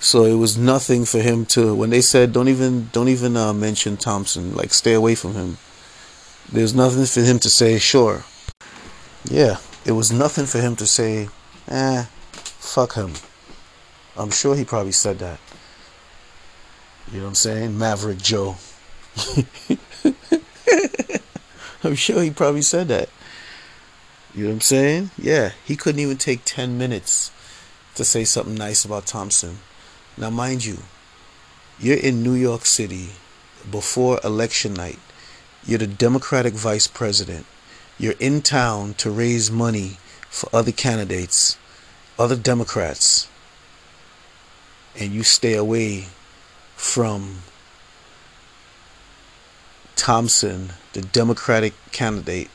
So 0.00 0.25
it 0.25 0.35
was 0.35 0.59
nothing 0.59 1.04
for 1.04 1.21
him 1.21 1.47
to 1.54 1.73
when 1.73 1.90
they 1.90 2.00
said 2.00 2.33
don't 2.33 2.49
even 2.49 2.88
don't 2.90 3.07
even 3.07 3.37
uh, 3.37 3.52
mention 3.52 3.97
Thompson, 3.97 4.57
like 4.57 4.75
stay 4.75 4.92
away 4.92 5.14
from 5.14 5.35
him. 5.35 5.59
There's 6.50 6.75
nothing 6.75 7.07
for 7.07 7.20
him 7.20 7.38
to 7.38 7.48
say, 7.48 7.79
sure. 7.79 8.25
Yeah, 9.25 9.59
it 9.87 9.92
was 9.92 10.11
nothing 10.11 10.46
for 10.46 10.59
him 10.59 10.75
to 10.77 10.87
say, 10.87 11.29
eh, 11.68 12.07
fuck 12.42 12.94
him. 12.94 13.12
I'm 14.16 14.33
sure 14.33 14.57
he 14.57 14.64
probably 14.64 14.90
said 14.90 15.20
that. 15.20 15.38
You 17.12 17.18
know 17.18 17.27
what 17.27 17.29
I'm 17.29 17.35
saying? 17.37 17.79
Maverick 17.79 18.18
Joe. 18.18 18.57
I'm 21.85 21.94
sure 21.94 22.20
he 22.20 22.33
probably 22.33 22.62
said 22.62 22.88
that. 22.88 23.09
You 24.35 24.45
know 24.45 24.49
what 24.49 24.55
I'm 24.55 24.61
saying? 24.62 25.11
Yeah, 25.18 25.53
he 25.64 25.77
couldn't 25.77 26.01
even 26.01 26.16
take 26.16 26.42
10 26.45 26.79
minutes 26.79 27.31
to 27.97 28.05
say 28.05 28.25
something 28.25 28.55
nice 28.55 28.85
about 28.85 29.05
Thompson. 29.05 29.59
Now, 30.16 30.31
mind 30.31 30.64
you, 30.64 30.79
you're 31.79 31.99
in 31.99 32.23
New 32.23 32.33
York 32.33 32.64
City 32.64 33.11
before 33.71 34.21
election 34.25 34.73
night. 34.73 34.99
You're 35.66 35.81
the 35.81 35.87
Democratic 35.87 36.55
vice 36.55 36.87
president. 36.87 37.45
You're 37.99 38.14
in 38.18 38.40
town 38.40 38.95
to 38.95 39.11
raise 39.11 39.51
money 39.51 39.99
for 40.31 40.49
other 40.55 40.73
candidates, 40.73 41.59
other 42.18 42.37
Democrats, 42.37 43.29
and 44.99 45.12
you 45.12 45.23
stay 45.23 45.55
away 45.55 46.07
from 46.75 47.42
Thompson, 49.95 50.73
the 50.95 51.03
Democratic 51.03 51.75
candidate 51.92 52.51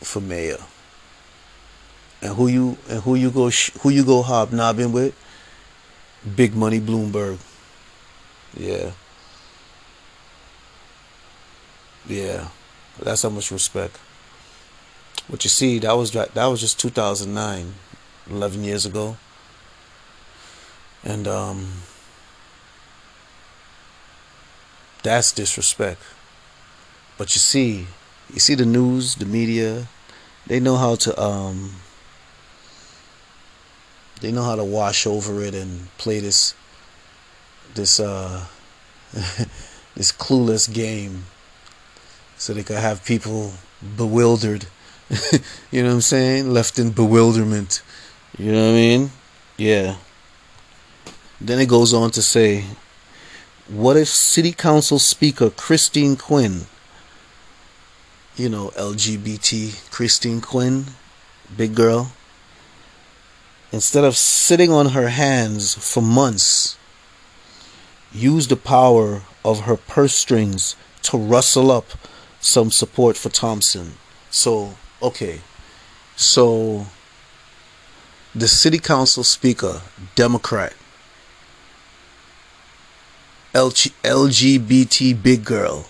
for 0.00 0.20
mayor. 0.20 0.58
And 2.22 2.34
who 2.34 2.48
you 2.48 2.78
and 2.88 3.02
who 3.02 3.14
you 3.14 3.30
go 3.30 3.50
who 3.50 3.90
you 3.90 4.04
go 4.04 4.22
hobnobbing 4.22 4.92
with? 4.92 5.14
Big 6.36 6.54
Money 6.54 6.80
Bloomberg. 6.80 7.38
Yeah. 8.56 8.92
Yeah. 12.06 12.48
That's 12.98 13.22
how 13.22 13.28
much 13.28 13.50
respect. 13.50 13.98
But 15.28 15.44
you 15.44 15.50
see, 15.50 15.78
that 15.80 15.92
was 15.92 16.12
that 16.12 16.34
was 16.34 16.60
just 16.60 16.78
2009, 16.80 17.74
11 18.30 18.64
years 18.64 18.86
ago. 18.86 19.16
And 21.02 21.28
um 21.28 21.82
that's 25.02 25.32
disrespect. 25.32 26.00
But 27.18 27.34
you 27.34 27.38
see, 27.40 27.86
you 28.34 28.40
see 28.40 28.56
the 28.56 28.66
news, 28.66 29.14
the 29.14 29.26
media, 29.26 29.86
they 30.46 30.58
know 30.58 30.76
how 30.76 30.96
to 30.96 31.20
um 31.20 31.76
they 34.20 34.32
know 34.32 34.42
how 34.42 34.56
to 34.56 34.64
wash 34.64 35.06
over 35.06 35.42
it 35.42 35.54
and 35.54 35.88
play 35.98 36.18
this 36.18 36.54
this 37.74 38.00
uh 38.00 38.44
this 39.94 40.10
clueless 40.10 40.72
game 40.72 41.26
so 42.36 42.52
they 42.52 42.64
could 42.64 42.76
have 42.76 43.04
people 43.04 43.52
bewildered. 43.96 44.66
You 45.70 45.82
know 45.82 45.88
what 45.88 45.94
I'm 45.96 46.00
saying? 46.00 46.50
Left 46.50 46.78
in 46.78 46.90
bewilderment. 46.90 47.82
You 48.38 48.52
know 48.52 48.62
what 48.62 48.70
I 48.70 48.72
mean? 48.72 49.10
Yeah. 49.56 49.96
Then 51.40 51.58
it 51.58 51.68
goes 51.68 51.92
on 51.92 52.10
to 52.12 52.22
say 52.22 52.64
what 53.68 53.96
if 53.96 54.08
city 54.08 54.52
council 54.52 54.98
speaker 54.98 55.50
Christine 55.50 56.16
Quinn 56.16 56.66
you 58.36 58.48
know 58.48 58.70
LGBT 58.70 59.90
Christine 59.90 60.40
Quinn 60.40 60.86
big 61.56 61.74
girl 61.74 62.12
instead 63.74 64.04
of 64.04 64.16
sitting 64.16 64.70
on 64.70 64.90
her 64.90 65.08
hands 65.08 65.74
for 65.74 66.00
months, 66.00 66.78
use 68.12 68.46
the 68.46 68.56
power 68.56 69.22
of 69.44 69.62
her 69.62 69.76
purse 69.76 70.14
strings 70.14 70.76
to 71.02 71.18
rustle 71.18 71.72
up 71.72 71.86
some 72.40 72.70
support 72.70 73.16
for 73.16 73.30
Thompson. 73.30 73.94
So, 74.30 74.76
okay. 75.02 75.40
So, 76.14 76.86
the 78.32 78.46
city 78.46 78.78
council 78.78 79.24
speaker, 79.24 79.82
Democrat, 80.14 80.72
LGBT 83.52 85.20
big 85.20 85.44
girl, 85.44 85.86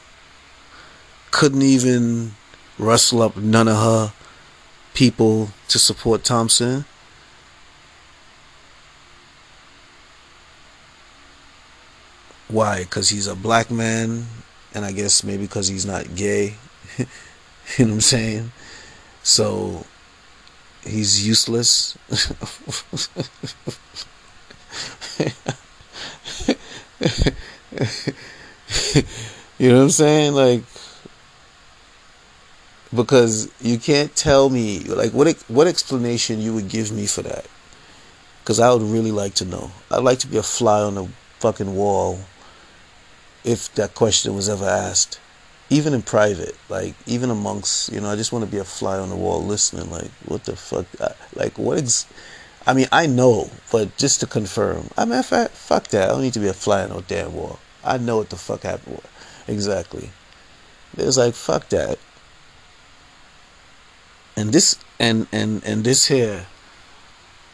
couldn't 1.34 1.62
even 1.62 2.30
rustle 2.78 3.20
up 3.20 3.36
none 3.36 3.66
of 3.66 3.74
her 3.74 4.12
people 4.94 5.48
to 5.66 5.80
support 5.80 6.22
Thompson. 6.22 6.84
Why? 12.46 12.84
Because 12.84 13.08
he's 13.08 13.26
a 13.26 13.34
black 13.34 13.68
man, 13.68 14.26
and 14.74 14.84
I 14.84 14.92
guess 14.92 15.24
maybe 15.24 15.42
because 15.42 15.66
he's 15.66 15.84
not 15.84 16.14
gay. 16.14 16.54
you 16.98 17.04
know 17.80 17.86
what 17.86 17.94
I'm 17.94 18.00
saying? 18.00 18.52
So 19.24 19.84
he's 20.84 21.26
useless. 21.26 21.98
you 29.58 29.68
know 29.68 29.78
what 29.78 29.82
I'm 29.82 29.90
saying? 29.90 30.34
Like, 30.34 30.62
because 32.94 33.50
you 33.60 33.78
can't 33.78 34.14
tell 34.14 34.50
me 34.50 34.80
like 34.80 35.12
what 35.12 35.32
what 35.48 35.66
explanation 35.66 36.40
you 36.40 36.54
would 36.54 36.68
give 36.68 36.92
me 36.92 37.06
for 37.06 37.22
that. 37.22 37.46
Because 38.42 38.60
I 38.60 38.72
would 38.72 38.82
really 38.82 39.12
like 39.12 39.34
to 39.36 39.44
know. 39.44 39.70
I'd 39.90 40.04
like 40.04 40.18
to 40.18 40.26
be 40.26 40.36
a 40.36 40.42
fly 40.42 40.82
on 40.82 40.96
the 40.96 41.08
fucking 41.38 41.74
wall 41.74 42.18
if 43.42 43.74
that 43.74 43.94
question 43.94 44.34
was 44.34 44.48
ever 44.48 44.66
asked. 44.66 45.20
Even 45.70 45.94
in 45.94 46.02
private, 46.02 46.54
like, 46.68 46.94
even 47.06 47.30
amongst, 47.30 47.90
you 47.90 47.98
know, 47.98 48.10
I 48.10 48.16
just 48.16 48.32
want 48.32 48.44
to 48.44 48.50
be 48.50 48.58
a 48.58 48.64
fly 48.64 48.98
on 48.98 49.08
the 49.08 49.16
wall 49.16 49.42
listening. 49.42 49.90
Like, 49.90 50.10
what 50.26 50.44
the 50.44 50.56
fuck? 50.56 50.84
Uh, 51.00 51.14
like, 51.34 51.58
what 51.58 51.78
ex- 51.78 52.06
I 52.66 52.74
mean, 52.74 52.86
I 52.92 53.06
know, 53.06 53.50
but 53.72 53.96
just 53.96 54.20
to 54.20 54.26
confirm, 54.26 54.90
I 54.96 55.06
mean, 55.06 55.22
fuck 55.22 55.88
that. 55.88 56.04
I 56.04 56.12
don't 56.12 56.20
need 56.20 56.34
to 56.34 56.40
be 56.40 56.48
a 56.48 56.54
fly 56.54 56.82
on 56.82 56.90
no 56.90 57.00
damn 57.00 57.34
wall. 57.34 57.58
I 57.82 57.96
know 57.96 58.18
what 58.18 58.28
the 58.28 58.36
fuck 58.36 58.62
happened. 58.62 59.00
Exactly. 59.48 60.10
It 60.98 61.06
was 61.06 61.16
like, 61.16 61.34
fuck 61.34 61.70
that. 61.70 61.98
And 64.36 64.52
this, 64.52 64.76
and, 64.98 65.26
and, 65.32 65.64
and 65.64 65.84
this 65.84 66.08
here, 66.08 66.46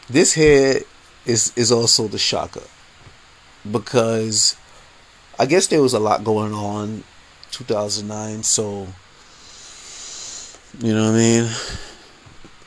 this 0.09 0.33
here 0.33 0.81
is, 1.25 1.53
is 1.55 1.71
also 1.71 2.07
the 2.07 2.17
shocker. 2.17 2.63
Because 3.69 4.55
I 5.37 5.45
guess 5.45 5.67
there 5.67 5.81
was 5.81 5.93
a 5.93 5.99
lot 5.99 6.23
going 6.23 6.53
on 6.53 7.03
2009, 7.51 8.43
so 8.43 8.87
you 10.79 10.93
know 10.95 11.11
what 11.11 11.15
I 11.15 11.17
mean? 11.17 11.49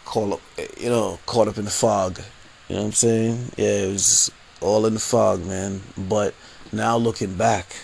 Call 0.04 0.34
up, 0.34 0.40
you 0.78 0.90
know, 0.90 1.18
caught 1.24 1.48
up 1.48 1.56
in 1.56 1.64
the 1.64 1.70
fog. 1.70 2.20
You 2.68 2.76
know 2.76 2.82
what 2.82 2.86
I'm 2.88 2.92
saying? 2.92 3.52
Yeah, 3.56 3.84
it 3.84 3.92
was 3.92 4.30
all 4.60 4.86
in 4.86 4.94
the 4.94 5.00
fog, 5.00 5.44
man. 5.44 5.80
But 5.96 6.34
now 6.70 6.96
looking 6.96 7.34
back, 7.34 7.74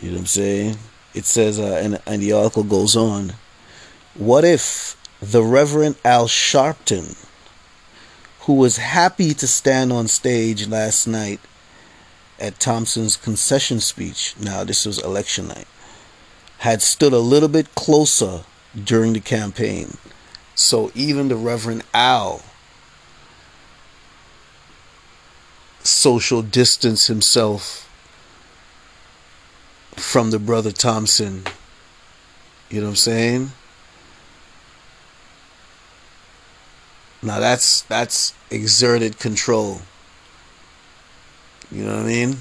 you 0.00 0.08
know 0.08 0.14
what 0.14 0.20
I'm 0.20 0.26
saying? 0.26 0.76
It 1.14 1.24
says, 1.24 1.58
uh, 1.58 1.80
and, 1.82 2.00
and 2.06 2.22
the 2.22 2.32
article 2.32 2.62
goes 2.62 2.94
on. 2.94 3.32
What 4.14 4.44
if 4.44 4.96
the 5.20 5.42
Reverend 5.42 5.96
Al 6.04 6.26
Sharpton, 6.26 7.16
who 8.40 8.54
was 8.54 8.78
happy 8.78 9.34
to 9.34 9.46
stand 9.46 9.92
on 9.92 10.08
stage 10.08 10.66
last 10.68 11.06
night 11.06 11.40
at 12.40 12.58
Thompson's 12.58 13.16
concession 13.16 13.80
speech, 13.80 14.34
now 14.38 14.64
this 14.64 14.86
was 14.86 15.02
election 15.02 15.48
night, 15.48 15.68
had 16.58 16.82
stood 16.82 17.12
a 17.12 17.18
little 17.18 17.48
bit 17.48 17.74
closer 17.74 18.44
during 18.84 19.12
the 19.12 19.20
campaign. 19.20 19.96
So 20.54 20.90
even 20.94 21.28
the 21.28 21.36
Reverend 21.36 21.84
Al 21.94 22.42
social 25.82 26.42
distance 26.42 27.06
himself 27.06 27.88
from 29.92 30.30
the 30.30 30.38
brother 30.38 30.70
Thompson. 30.70 31.44
You 32.68 32.80
know 32.80 32.86
what 32.86 32.90
I'm 32.90 32.96
saying? 32.96 33.52
Now 37.22 37.40
that's 37.40 37.82
that's 37.82 38.32
exerted 38.50 39.18
control. 39.18 39.80
You 41.70 41.84
know 41.84 41.96
what 41.96 42.04
I 42.04 42.08
mean? 42.08 42.38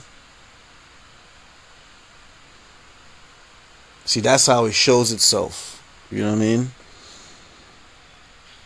See, 4.06 4.22
that's 4.22 4.46
how 4.46 4.66
it 4.66 4.74
shows 4.74 5.12
itself. 5.12 5.84
You 6.12 6.24
know 6.24 6.30
what 6.30 6.38
I 6.38 6.40
mean? 6.40 6.72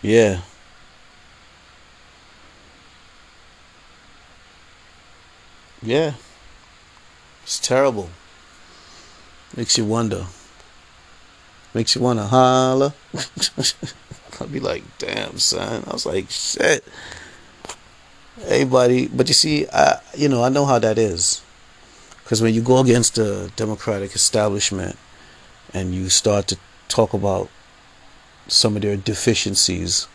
Yeah. 0.02 0.41
Yeah. 5.82 6.13
It's 7.43 7.58
terrible. 7.60 8.10
Makes 9.58 9.78
you 9.78 9.86
wonder. 9.86 10.28
Makes 11.74 11.95
you 11.95 12.02
wanna 12.02 12.28
holler. 12.28 12.93
I'll 14.39 14.48
be 14.48 14.60
like, 14.60 14.84
damn, 14.98 15.39
son. 15.39 15.84
I 15.88 15.94
was 15.94 16.06
like, 16.06 16.30
shit. 16.30 16.84
Buddy. 18.70 19.08
But 19.08 19.28
you 19.28 19.34
see, 19.34 19.67
I, 19.72 20.00
you 20.15 20.30
know, 20.30 20.44
I 20.44 20.50
know 20.50 20.65
how 20.65 20.80
that 20.80 20.98
is. 20.98 21.41
Because 22.24 22.41
when 22.41 22.54
you 22.54 22.62
go 22.62 22.80
against 22.80 23.15
the 23.15 23.52
Democratic 23.56 24.15
establishment 24.15 24.96
and 25.74 25.94
you 25.94 26.10
start 26.10 26.48
to 26.48 26.58
talk 26.88 27.13
about 27.13 27.50
some 28.48 28.76
of 28.76 28.82
their 28.82 28.98
deficiencies, 28.98 30.08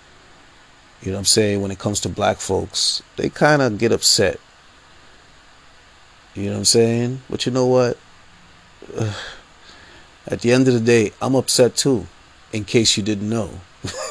you 1.03 1.11
know 1.11 1.17
what 1.17 1.21
I'm 1.21 1.25
saying, 1.27 1.61
when 1.61 1.71
it 1.71 1.79
comes 1.79 2.01
to 2.01 2.09
black 2.09 2.39
folks, 2.39 3.03
they 3.17 3.29
kind 3.29 3.61
of 3.61 3.79
get 3.79 3.93
upset. 3.93 4.41
You 6.35 6.47
know 6.47 6.53
what 6.53 6.59
I'm 6.59 6.65
saying? 6.65 7.21
But 7.29 7.47
you 7.47 7.53
know 7.53 7.67
what? 7.67 7.99
At 10.27 10.41
the 10.41 10.53
end 10.53 10.69
of 10.69 10.75
the 10.75 10.81
day, 10.81 11.13
I'm 11.23 11.35
upset 11.35 11.77
too, 11.77 12.07
in 12.53 12.65
case 12.65 12.97
you 12.97 13.03
didn't 13.03 13.29
know. 13.29 13.61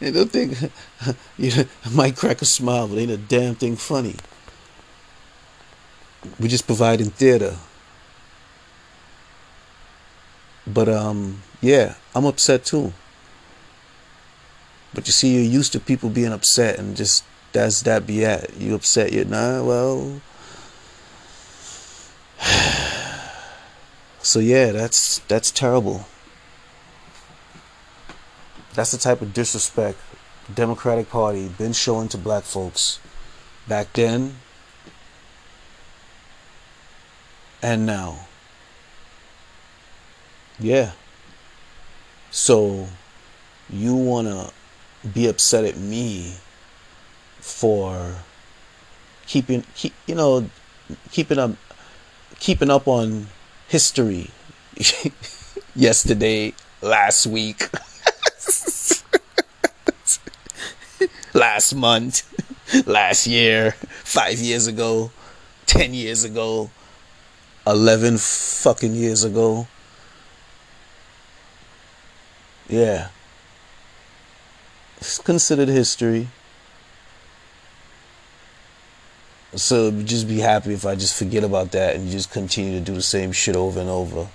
and 0.00 0.14
don't 0.14 0.30
think 0.30 0.70
you 1.38 1.54
know, 1.54 1.64
I 1.84 1.90
might 1.90 2.16
crack 2.16 2.42
a 2.42 2.44
smile, 2.44 2.88
but 2.88 2.98
ain't 2.98 3.10
a 3.10 3.16
damn 3.16 3.54
thing 3.54 3.76
funny. 3.76 4.16
We're 6.38 6.48
just 6.48 6.66
providing 6.66 7.10
theater. 7.10 7.56
But 10.66 10.88
um, 10.88 11.42
yeah, 11.60 11.94
I'm 12.14 12.26
upset 12.26 12.64
too. 12.64 12.92
But 14.92 15.06
you 15.06 15.12
see, 15.12 15.34
you're 15.34 15.44
used 15.44 15.72
to 15.72 15.80
people 15.80 16.10
being 16.10 16.32
upset, 16.32 16.78
and 16.78 16.96
just 16.96 17.24
that's 17.52 17.82
that 17.82 18.06
be 18.06 18.24
at. 18.24 18.56
You 18.56 18.74
upset, 18.74 19.12
you're 19.12 19.24
nah. 19.24 19.62
Well, 19.62 20.20
so 24.28 24.40
yeah, 24.40 24.72
that's 24.72 25.20
that's 25.20 25.50
terrible. 25.50 26.04
That's 28.74 28.90
the 28.90 28.98
type 28.98 29.22
of 29.22 29.32
disrespect 29.32 29.98
the 30.46 30.52
Democratic 30.52 31.08
Party 31.08 31.48
been 31.48 31.72
showing 31.72 32.08
to 32.08 32.18
black 32.18 32.44
folks 32.44 33.00
back 33.66 33.90
then 33.94 34.36
and 37.62 37.86
now. 37.86 38.26
Yeah. 40.58 40.92
So 42.30 42.86
you 43.70 43.94
want 43.94 44.28
to 44.28 45.08
be 45.08 45.26
upset 45.26 45.64
at 45.64 45.78
me 45.78 46.34
for 47.40 48.16
keeping 49.26 49.64
keep, 49.74 49.94
you 50.06 50.14
know 50.14 50.50
keeping 51.12 51.38
up 51.38 51.52
keeping 52.38 52.68
up 52.68 52.86
on 52.86 53.28
history 53.68 54.30
yesterday 55.76 56.52
last 56.82 57.26
week 57.26 57.68
last 61.34 61.74
month 61.74 62.22
last 62.86 63.26
year 63.26 63.72
5 64.04 64.38
years 64.38 64.66
ago 64.66 65.10
10 65.66 65.94
years 65.94 66.24
ago 66.24 66.70
11 67.68 68.16
fucking 68.16 68.94
years 68.94 69.24
ago. 69.24 69.66
Yeah. 72.66 73.08
It's 74.96 75.18
considered 75.18 75.68
history 75.68 76.28
So 79.54 79.90
just 79.90 80.28
be 80.28 80.38
happy 80.38 80.74
if 80.74 80.84
I 80.84 80.94
just 80.94 81.18
forget 81.18 81.42
about 81.42 81.72
that 81.72 81.96
and 81.96 82.10
just 82.10 82.30
continue 82.30 82.78
to 82.78 82.84
do 82.84 82.94
the 82.94 83.02
same 83.02 83.32
shit 83.32 83.56
over 83.56 83.80
and 83.80 83.88
over. 83.88 84.28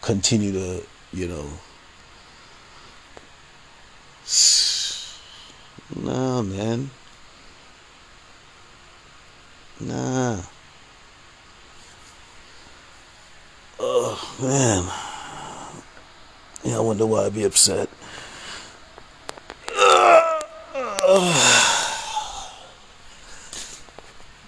Continue 0.00 0.52
to, 0.52 0.82
you 1.12 1.28
know. 1.28 1.46
Nah, 5.96 6.40
man. 6.42 6.90
Nah. 9.80 10.40
Oh, 13.78 14.36
man. 14.40 14.84
Yeah, 16.64 16.78
I 16.78 16.80
wonder 16.80 17.04
why 17.06 17.26
I'd 17.26 17.34
be 17.34 17.44
upset. 17.44 17.88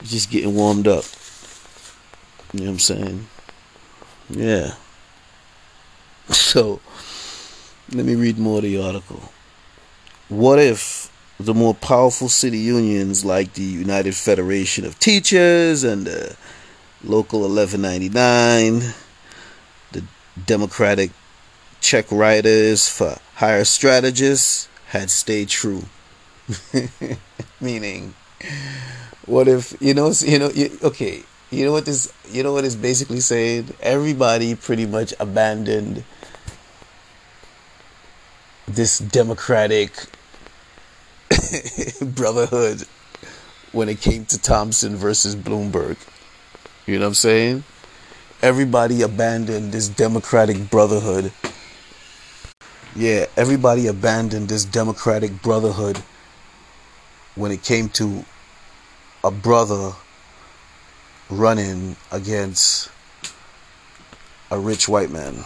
Just 0.02 0.30
getting 0.30 0.54
warmed 0.54 0.86
up. 0.88 1.04
You 2.52 2.60
know 2.60 2.66
what 2.66 2.72
I'm 2.72 2.78
saying? 2.78 3.26
Yeah. 4.30 4.74
So, 6.28 6.80
let 7.92 8.04
me 8.04 8.16
read 8.16 8.36
more 8.36 8.56
of 8.56 8.64
the 8.64 8.82
article. 8.82 9.30
What 10.28 10.58
if 10.58 11.08
the 11.38 11.54
more 11.54 11.72
powerful 11.72 12.28
city 12.28 12.58
unions 12.58 13.24
like 13.24 13.52
the 13.52 13.62
United 13.62 14.16
Federation 14.16 14.84
of 14.84 14.98
Teachers 14.98 15.84
and 15.84 16.04
the 16.04 16.36
Local 17.04 17.40
1199, 17.42 18.92
the 19.92 20.02
Democratic 20.46 21.12
check 21.80 22.10
writers 22.10 22.88
for 22.88 23.18
Higher 23.36 23.64
strategists 23.64 24.68
had 24.88 25.10
stayed 25.10 25.48
true? 25.48 25.84
Meaning, 27.60 28.14
what 29.26 29.48
if 29.48 29.76
you 29.80 29.94
know? 29.94 30.12
You 30.20 30.38
know? 30.38 30.50
You, 30.50 30.78
okay. 30.82 31.22
You 31.50 31.64
know 31.64 31.72
what 31.72 31.84
this? 31.84 32.12
You 32.30 32.42
know 32.42 32.52
what 32.52 32.64
is 32.64 32.76
basically 32.76 33.20
saying? 33.20 33.74
Everybody 33.80 34.54
pretty 34.54 34.86
much 34.86 35.14
abandoned 35.20 36.04
this 38.66 38.98
democratic 38.98 39.92
brotherhood 42.00 42.84
when 43.72 43.88
it 43.88 44.00
came 44.00 44.24
to 44.26 44.40
Thompson 44.40 44.96
versus 44.96 45.36
Bloomberg. 45.36 45.96
You 46.86 46.94
know 46.94 47.04
what 47.04 47.08
I'm 47.08 47.14
saying? 47.14 47.64
Everybody 48.42 49.02
abandoned 49.02 49.72
this 49.72 49.88
democratic 49.88 50.70
brotherhood. 50.70 51.32
Yeah, 52.94 53.26
everybody 53.36 53.86
abandoned 53.86 54.48
this 54.48 54.64
democratic 54.64 55.42
brotherhood 55.42 56.02
when 57.34 57.52
it 57.52 57.62
came 57.62 57.88
to 57.90 58.24
a 59.26 59.30
brother 59.32 59.92
running 61.28 61.96
against 62.12 62.88
a 64.52 64.56
rich 64.56 64.88
white 64.88 65.10
man 65.10 65.44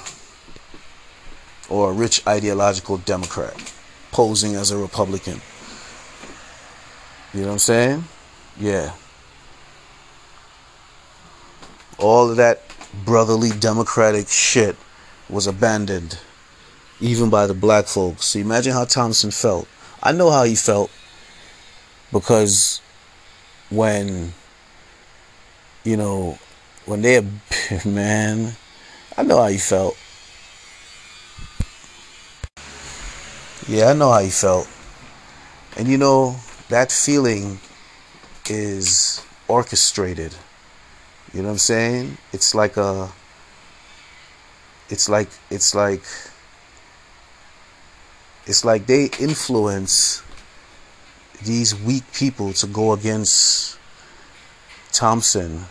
or 1.71 1.89
a 1.89 1.93
rich 1.95 2.21
ideological 2.27 2.99
Democrat 2.99 3.73
posing 4.13 4.55
as 4.55 4.71
a 4.71 4.77
Republican. 4.77 5.41
You 7.33 7.41
know 7.41 7.47
what 7.47 7.53
I'm 7.53 7.59
saying? 7.59 8.05
Yeah. 8.59 8.93
All 11.97 12.29
of 12.29 12.37
that 12.37 12.61
brotherly 13.07 13.49
democratic 13.49 14.29
shit 14.29 14.77
was 15.31 15.47
abandoned, 15.47 16.19
even 17.01 17.31
by 17.31 17.47
the 17.47 17.55
black 17.55 17.87
folks. 17.87 18.37
Imagine 18.37 18.75
how 18.75 18.85
Thompson 18.85 19.31
felt. 19.31 19.67
I 20.03 20.13
know 20.13 20.31
how 20.31 20.45
he 20.45 20.55
felt 20.55 20.91
because 22.13 22.83
when, 23.71 24.33
you 25.85 25.97
know, 25.97 26.39
when 26.87 27.03
they, 27.03 27.21
man, 27.85 28.55
I 29.17 29.23
know 29.23 29.39
how 29.39 29.49
he 29.49 29.59
felt. 29.59 29.97
Yeah, 33.69 33.91
I 33.91 33.93
know 33.93 34.11
how 34.11 34.21
he 34.21 34.31
felt. 34.31 34.69
And 35.77 35.89
you 35.89 35.97
know, 35.97 36.37
that 36.69 36.91
feeling 36.91 37.61
is 38.49 39.25
orchestrated. 39.49 40.35
You 41.33 41.43
know 41.43 41.49
what 41.49 41.53
I'm 41.53 41.59
saying? 41.59 42.19
It's 42.33 42.55
like 42.55 42.77
a 42.77 43.11
it's 44.89 45.09
like 45.09 45.29
it's 45.51 45.75
like 45.75 46.03
it's 48.47 48.65
like 48.65 48.87
they 48.87 49.11
influence 49.21 50.23
these 51.45 51.75
weak 51.75 52.05
people 52.13 52.53
to 52.55 52.67
go 52.67 52.93
against 52.93 53.79
Thompson. 54.93 55.67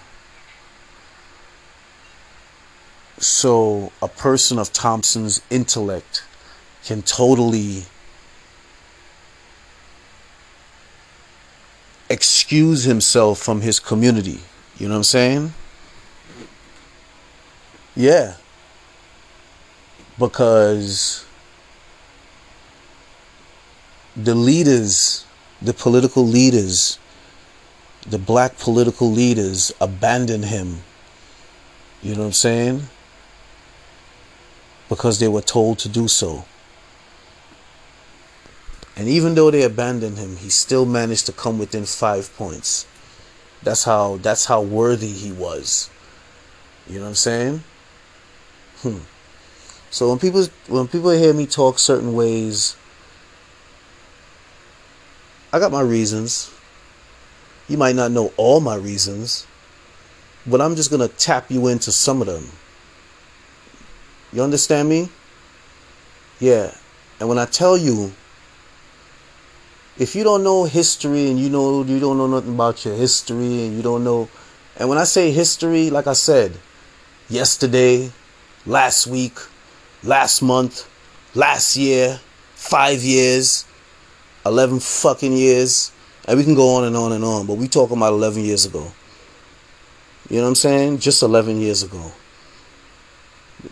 So 3.18 3.92
a 4.02 4.08
person 4.08 4.58
of 4.60 4.72
Thompson's 4.72 5.42
intellect 5.50 6.24
can 6.86 7.02
totally 7.02 7.84
excuse 12.10 12.86
himself 12.86 13.40
from 13.40 13.62
his 13.62 13.80
community. 13.80 14.40
You 14.78 14.88
know 14.88 14.94
what 14.94 15.00
I'm 15.00 15.04
saying? 15.04 15.54
Yeah. 17.96 18.36
Because 20.18 21.26
the 24.16 24.34
leaders, 24.36 25.26
the 25.62 25.74
political 25.74 26.26
leaders, 26.26 27.00
the 28.08 28.18
black 28.18 28.58
political 28.58 29.12
leaders 29.12 29.72
abandoned 29.82 30.46
him. 30.46 30.84
You 32.02 32.14
know 32.14 32.22
what 32.22 32.28
I'm 32.28 32.34
saying? 32.34 32.84
Because 34.88 35.20
they 35.20 35.28
were 35.28 35.42
told 35.42 35.80
to 35.80 35.90
do 35.90 36.08
so. 36.08 36.46
And 38.96 39.08
even 39.08 39.36
though 39.36 39.52
they 39.52 39.64
abandoned 39.64 40.18
him, 40.18 40.38
he 40.38 40.50
still 40.50 40.86
managed 40.86 41.26
to 41.28 41.32
come 41.32 41.58
within 41.58 41.86
five 41.86 42.36
points. 42.36 42.86
That's 43.64 43.84
how 43.84 44.18
that's 44.18 44.46
how 44.46 44.62
worthy 44.62 45.12
he 45.12 45.32
was. 45.32 45.90
You 46.88 46.96
know 46.96 47.04
what 47.04 47.10
I'm 47.10 47.16
saying? 47.16 47.64
Hmm. 48.82 48.98
So 49.92 50.10
when 50.10 50.20
people 50.20 50.46
when 50.68 50.88
people 50.88 51.12
hear 51.12 51.34
me 51.34 51.46
talk 51.46 51.80
certain 51.80 52.14
ways, 52.14 52.76
I 55.52 55.60
got 55.60 55.72
my 55.72 55.82
reasons. 55.82 56.52
You 57.68 57.78
might 57.78 57.96
not 57.96 58.12
know 58.12 58.34
all 58.38 58.60
my 58.60 58.76
reasons, 58.76 59.46
but 60.46 60.62
I'm 60.62 60.76
just 60.76 60.92
gonna 60.92 61.08
tap 61.08 61.50
you 61.50 61.68
into 61.68 61.92
some 61.92 62.22
of 62.22 62.28
them. 62.28 62.50
You 64.34 64.44
understand 64.44 64.90
me? 64.90 65.10
Yeah. 66.40 66.74
And 67.20 67.28
when 67.28 67.38
I 67.38 67.46
tell 67.46 67.78
you 67.78 68.14
if 69.98 70.16
you 70.16 70.24
don't 70.24 70.44
know 70.44 70.64
history 70.64 71.30
and 71.30 71.38
you 71.38 71.50
know 71.50 71.84
you 71.84 72.00
don't 72.00 72.18
know 72.18 72.28
nothing 72.28 72.54
about 72.54 72.86
your 72.86 72.96
history 72.96 73.66
and 73.66 73.76
you 73.76 73.82
don't 73.82 74.04
know 74.04 74.30
and 74.80 74.88
when 74.88 74.98
I 74.98 75.04
say 75.04 75.32
history, 75.32 75.90
like 75.90 76.08
I 76.08 76.14
said, 76.14 76.58
yesterday, 77.28 78.12
last 78.66 79.08
week, 79.08 79.38
last 80.04 80.42
month, 80.42 80.90
last 81.36 81.76
year, 81.76 82.22
five 82.56 83.04
years, 83.04 83.66
11 84.50 84.80
fucking 84.80 85.34
years, 85.34 85.92
and 86.28 86.38
we 86.38 86.44
can 86.44 86.56
go 86.56 86.76
on 86.76 86.84
and 86.84 86.98
on 86.98 87.12
and 87.12 87.24
on, 87.24 87.46
but 87.46 87.56
we 87.56 87.68
talking 87.68 87.98
about 87.98 88.14
11 88.14 88.44
years 88.44 88.66
ago. 88.66 88.92
You 90.30 90.38
know 90.38 90.44
what 90.44 90.50
I'm 90.50 90.56
saying? 90.56 91.00
Just 91.00 91.22
11 91.22 91.60
years 91.60 91.84
ago. 91.84 92.12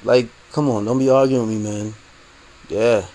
Like, 0.03 0.29
come 0.51 0.69
on, 0.69 0.85
don't 0.85 0.99
be 0.99 1.09
arguing 1.09 1.47
with 1.47 1.57
me, 1.57 1.63
man. 1.63 1.93
Yeah. 2.69 3.05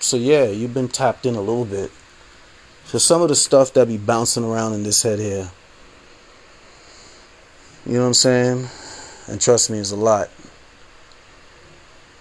So 0.00 0.16
yeah, 0.16 0.44
you've 0.44 0.72
been 0.72 0.88
tapped 0.88 1.26
in 1.26 1.34
a 1.34 1.40
little 1.40 1.64
bit. 1.64 1.90
So 2.84 2.98
some 2.98 3.20
of 3.20 3.28
the 3.28 3.36
stuff 3.36 3.74
that 3.74 3.88
be 3.88 3.98
bouncing 3.98 4.44
around 4.44 4.72
in 4.72 4.82
this 4.82 5.02
head 5.02 5.18
here. 5.18 5.50
You 7.88 7.94
know 7.94 8.00
what 8.00 8.08
I'm 8.08 8.14
saying? 8.14 8.68
And 9.28 9.40
trust 9.40 9.70
me, 9.70 9.78
it's 9.78 9.92
a 9.92 9.96
lot. 9.96 10.28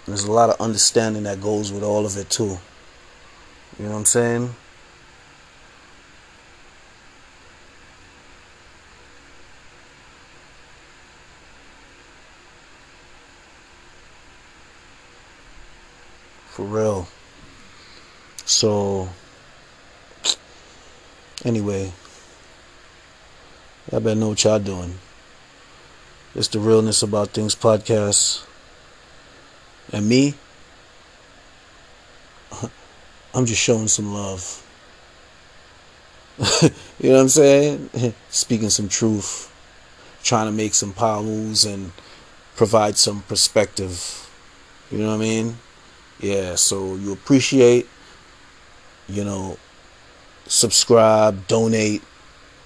There's 0.06 0.24
a 0.24 0.32
lot 0.32 0.50
of 0.50 0.62
understanding 0.62 1.24
that 1.24 1.42
goes 1.42 1.74
with 1.74 1.84
all 1.84 2.06
of 2.06 2.16
it 2.16 2.30
too. 2.30 2.58
You 3.78 3.86
know 3.86 3.92
what 3.92 3.98
I'm 3.98 4.06
saying? 4.06 4.56
For 16.52 16.64
real. 16.64 17.10
So, 18.46 19.10
anyway, 21.44 21.92
I 23.92 24.00
better 24.00 24.16
know 24.16 24.30
what 24.30 24.42
y'all 24.46 24.60
doing. 24.60 24.98
It's 26.38 26.48
the 26.50 26.60
Realness 26.60 27.02
About 27.02 27.30
Things 27.30 27.56
podcast. 27.56 28.46
And 29.92 30.08
me, 30.08 30.36
I'm 33.34 33.48
just 33.48 33.60
showing 33.60 33.88
some 33.88 34.14
love. 34.14 34.64
you 36.62 37.10
know 37.10 37.16
what 37.16 37.22
I'm 37.22 37.30
saying? 37.30 37.90
Speaking 38.30 38.70
some 38.70 38.88
truth, 38.88 39.52
trying 40.22 40.46
to 40.46 40.52
make 40.52 40.76
some 40.76 40.94
power 40.94 41.24
and 41.24 41.92
provide 42.56 42.98
some 42.98 43.24
perspective. 43.24 44.30
You 44.92 45.00
know 45.00 45.08
what 45.08 45.16
I 45.16 45.18
mean? 45.18 45.58
Yeah, 46.20 46.54
so 46.54 46.94
you 46.98 47.14
appreciate 47.14 47.88
you 49.10 49.24
know, 49.24 49.58
subscribe, 50.46 51.48
donate. 51.48 52.04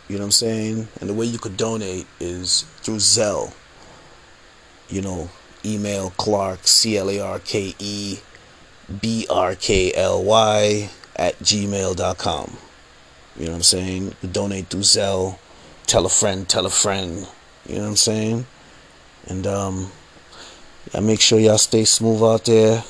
You 0.10 0.18
know 0.18 0.24
what 0.24 0.26
I'm 0.26 0.32
saying? 0.32 0.88
And 1.00 1.10
the 1.10 1.14
way 1.14 1.26
you 1.26 1.40
could 1.40 1.56
donate 1.56 2.06
is 2.20 2.64
through 2.82 2.98
Zelle. 2.98 3.54
You 4.92 5.02
know, 5.02 5.30
email 5.66 6.12
Clark, 6.18 6.68
C 6.68 6.98
L 6.98 7.10
A 7.10 7.20
R 7.20 7.40
K 7.40 7.74
E 7.80 8.20
B 9.02 9.26
R 9.30 9.56
K 9.56 9.94
L 9.94 10.24
Y 10.24 10.90
at 11.16 11.40
gmail.com. 11.40 12.58
You 13.38 13.46
know 13.46 13.52
what 13.52 13.56
I'm 13.56 13.64
saying? 13.64 14.16
donate 14.32 14.68
through 14.68 14.82
Zelle. 14.82 15.40
Tell 15.88 16.06
a 16.06 16.10
friend, 16.10 16.48
tell 16.48 16.66
a 16.66 16.70
friend. 16.70 17.28
You 17.66 17.76
know 17.76 17.82
what 17.84 17.88
I'm 17.90 17.96
saying? 17.96 18.46
And 19.28 19.48
um, 19.48 19.92
I 20.94 21.00
make 21.00 21.22
sure 21.22 21.40
y'all 21.40 21.58
stay 21.58 21.86
smooth 21.86 22.22
out 22.22 22.46
there. 22.46 22.84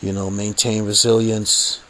You 0.00 0.12
know, 0.12 0.30
maintain 0.30 0.84
resilience 0.84 1.80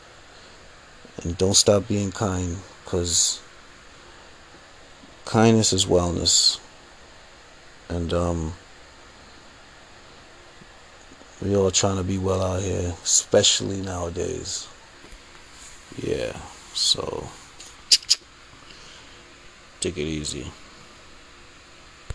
and 1.23 1.37
don't 1.37 1.55
stop 1.55 1.89
being 1.89 2.13
kind 2.13 2.59
because 2.85 3.41
kindness 5.25 5.73
is 5.73 5.87
wellness 5.87 6.61
and 7.89 8.13
um 8.13 8.53
we 11.45 11.55
all 11.55 11.71
trying 11.71 11.97
to 11.97 12.03
be 12.03 12.19
well 12.19 12.43
out 12.43 12.63
here 12.63 12.95
especially 13.05 13.81
nowadays. 13.83 14.67
Yeah 16.03 16.37
so 16.73 17.29
take 19.81 19.97
it 19.97 20.03
easy 20.03 20.51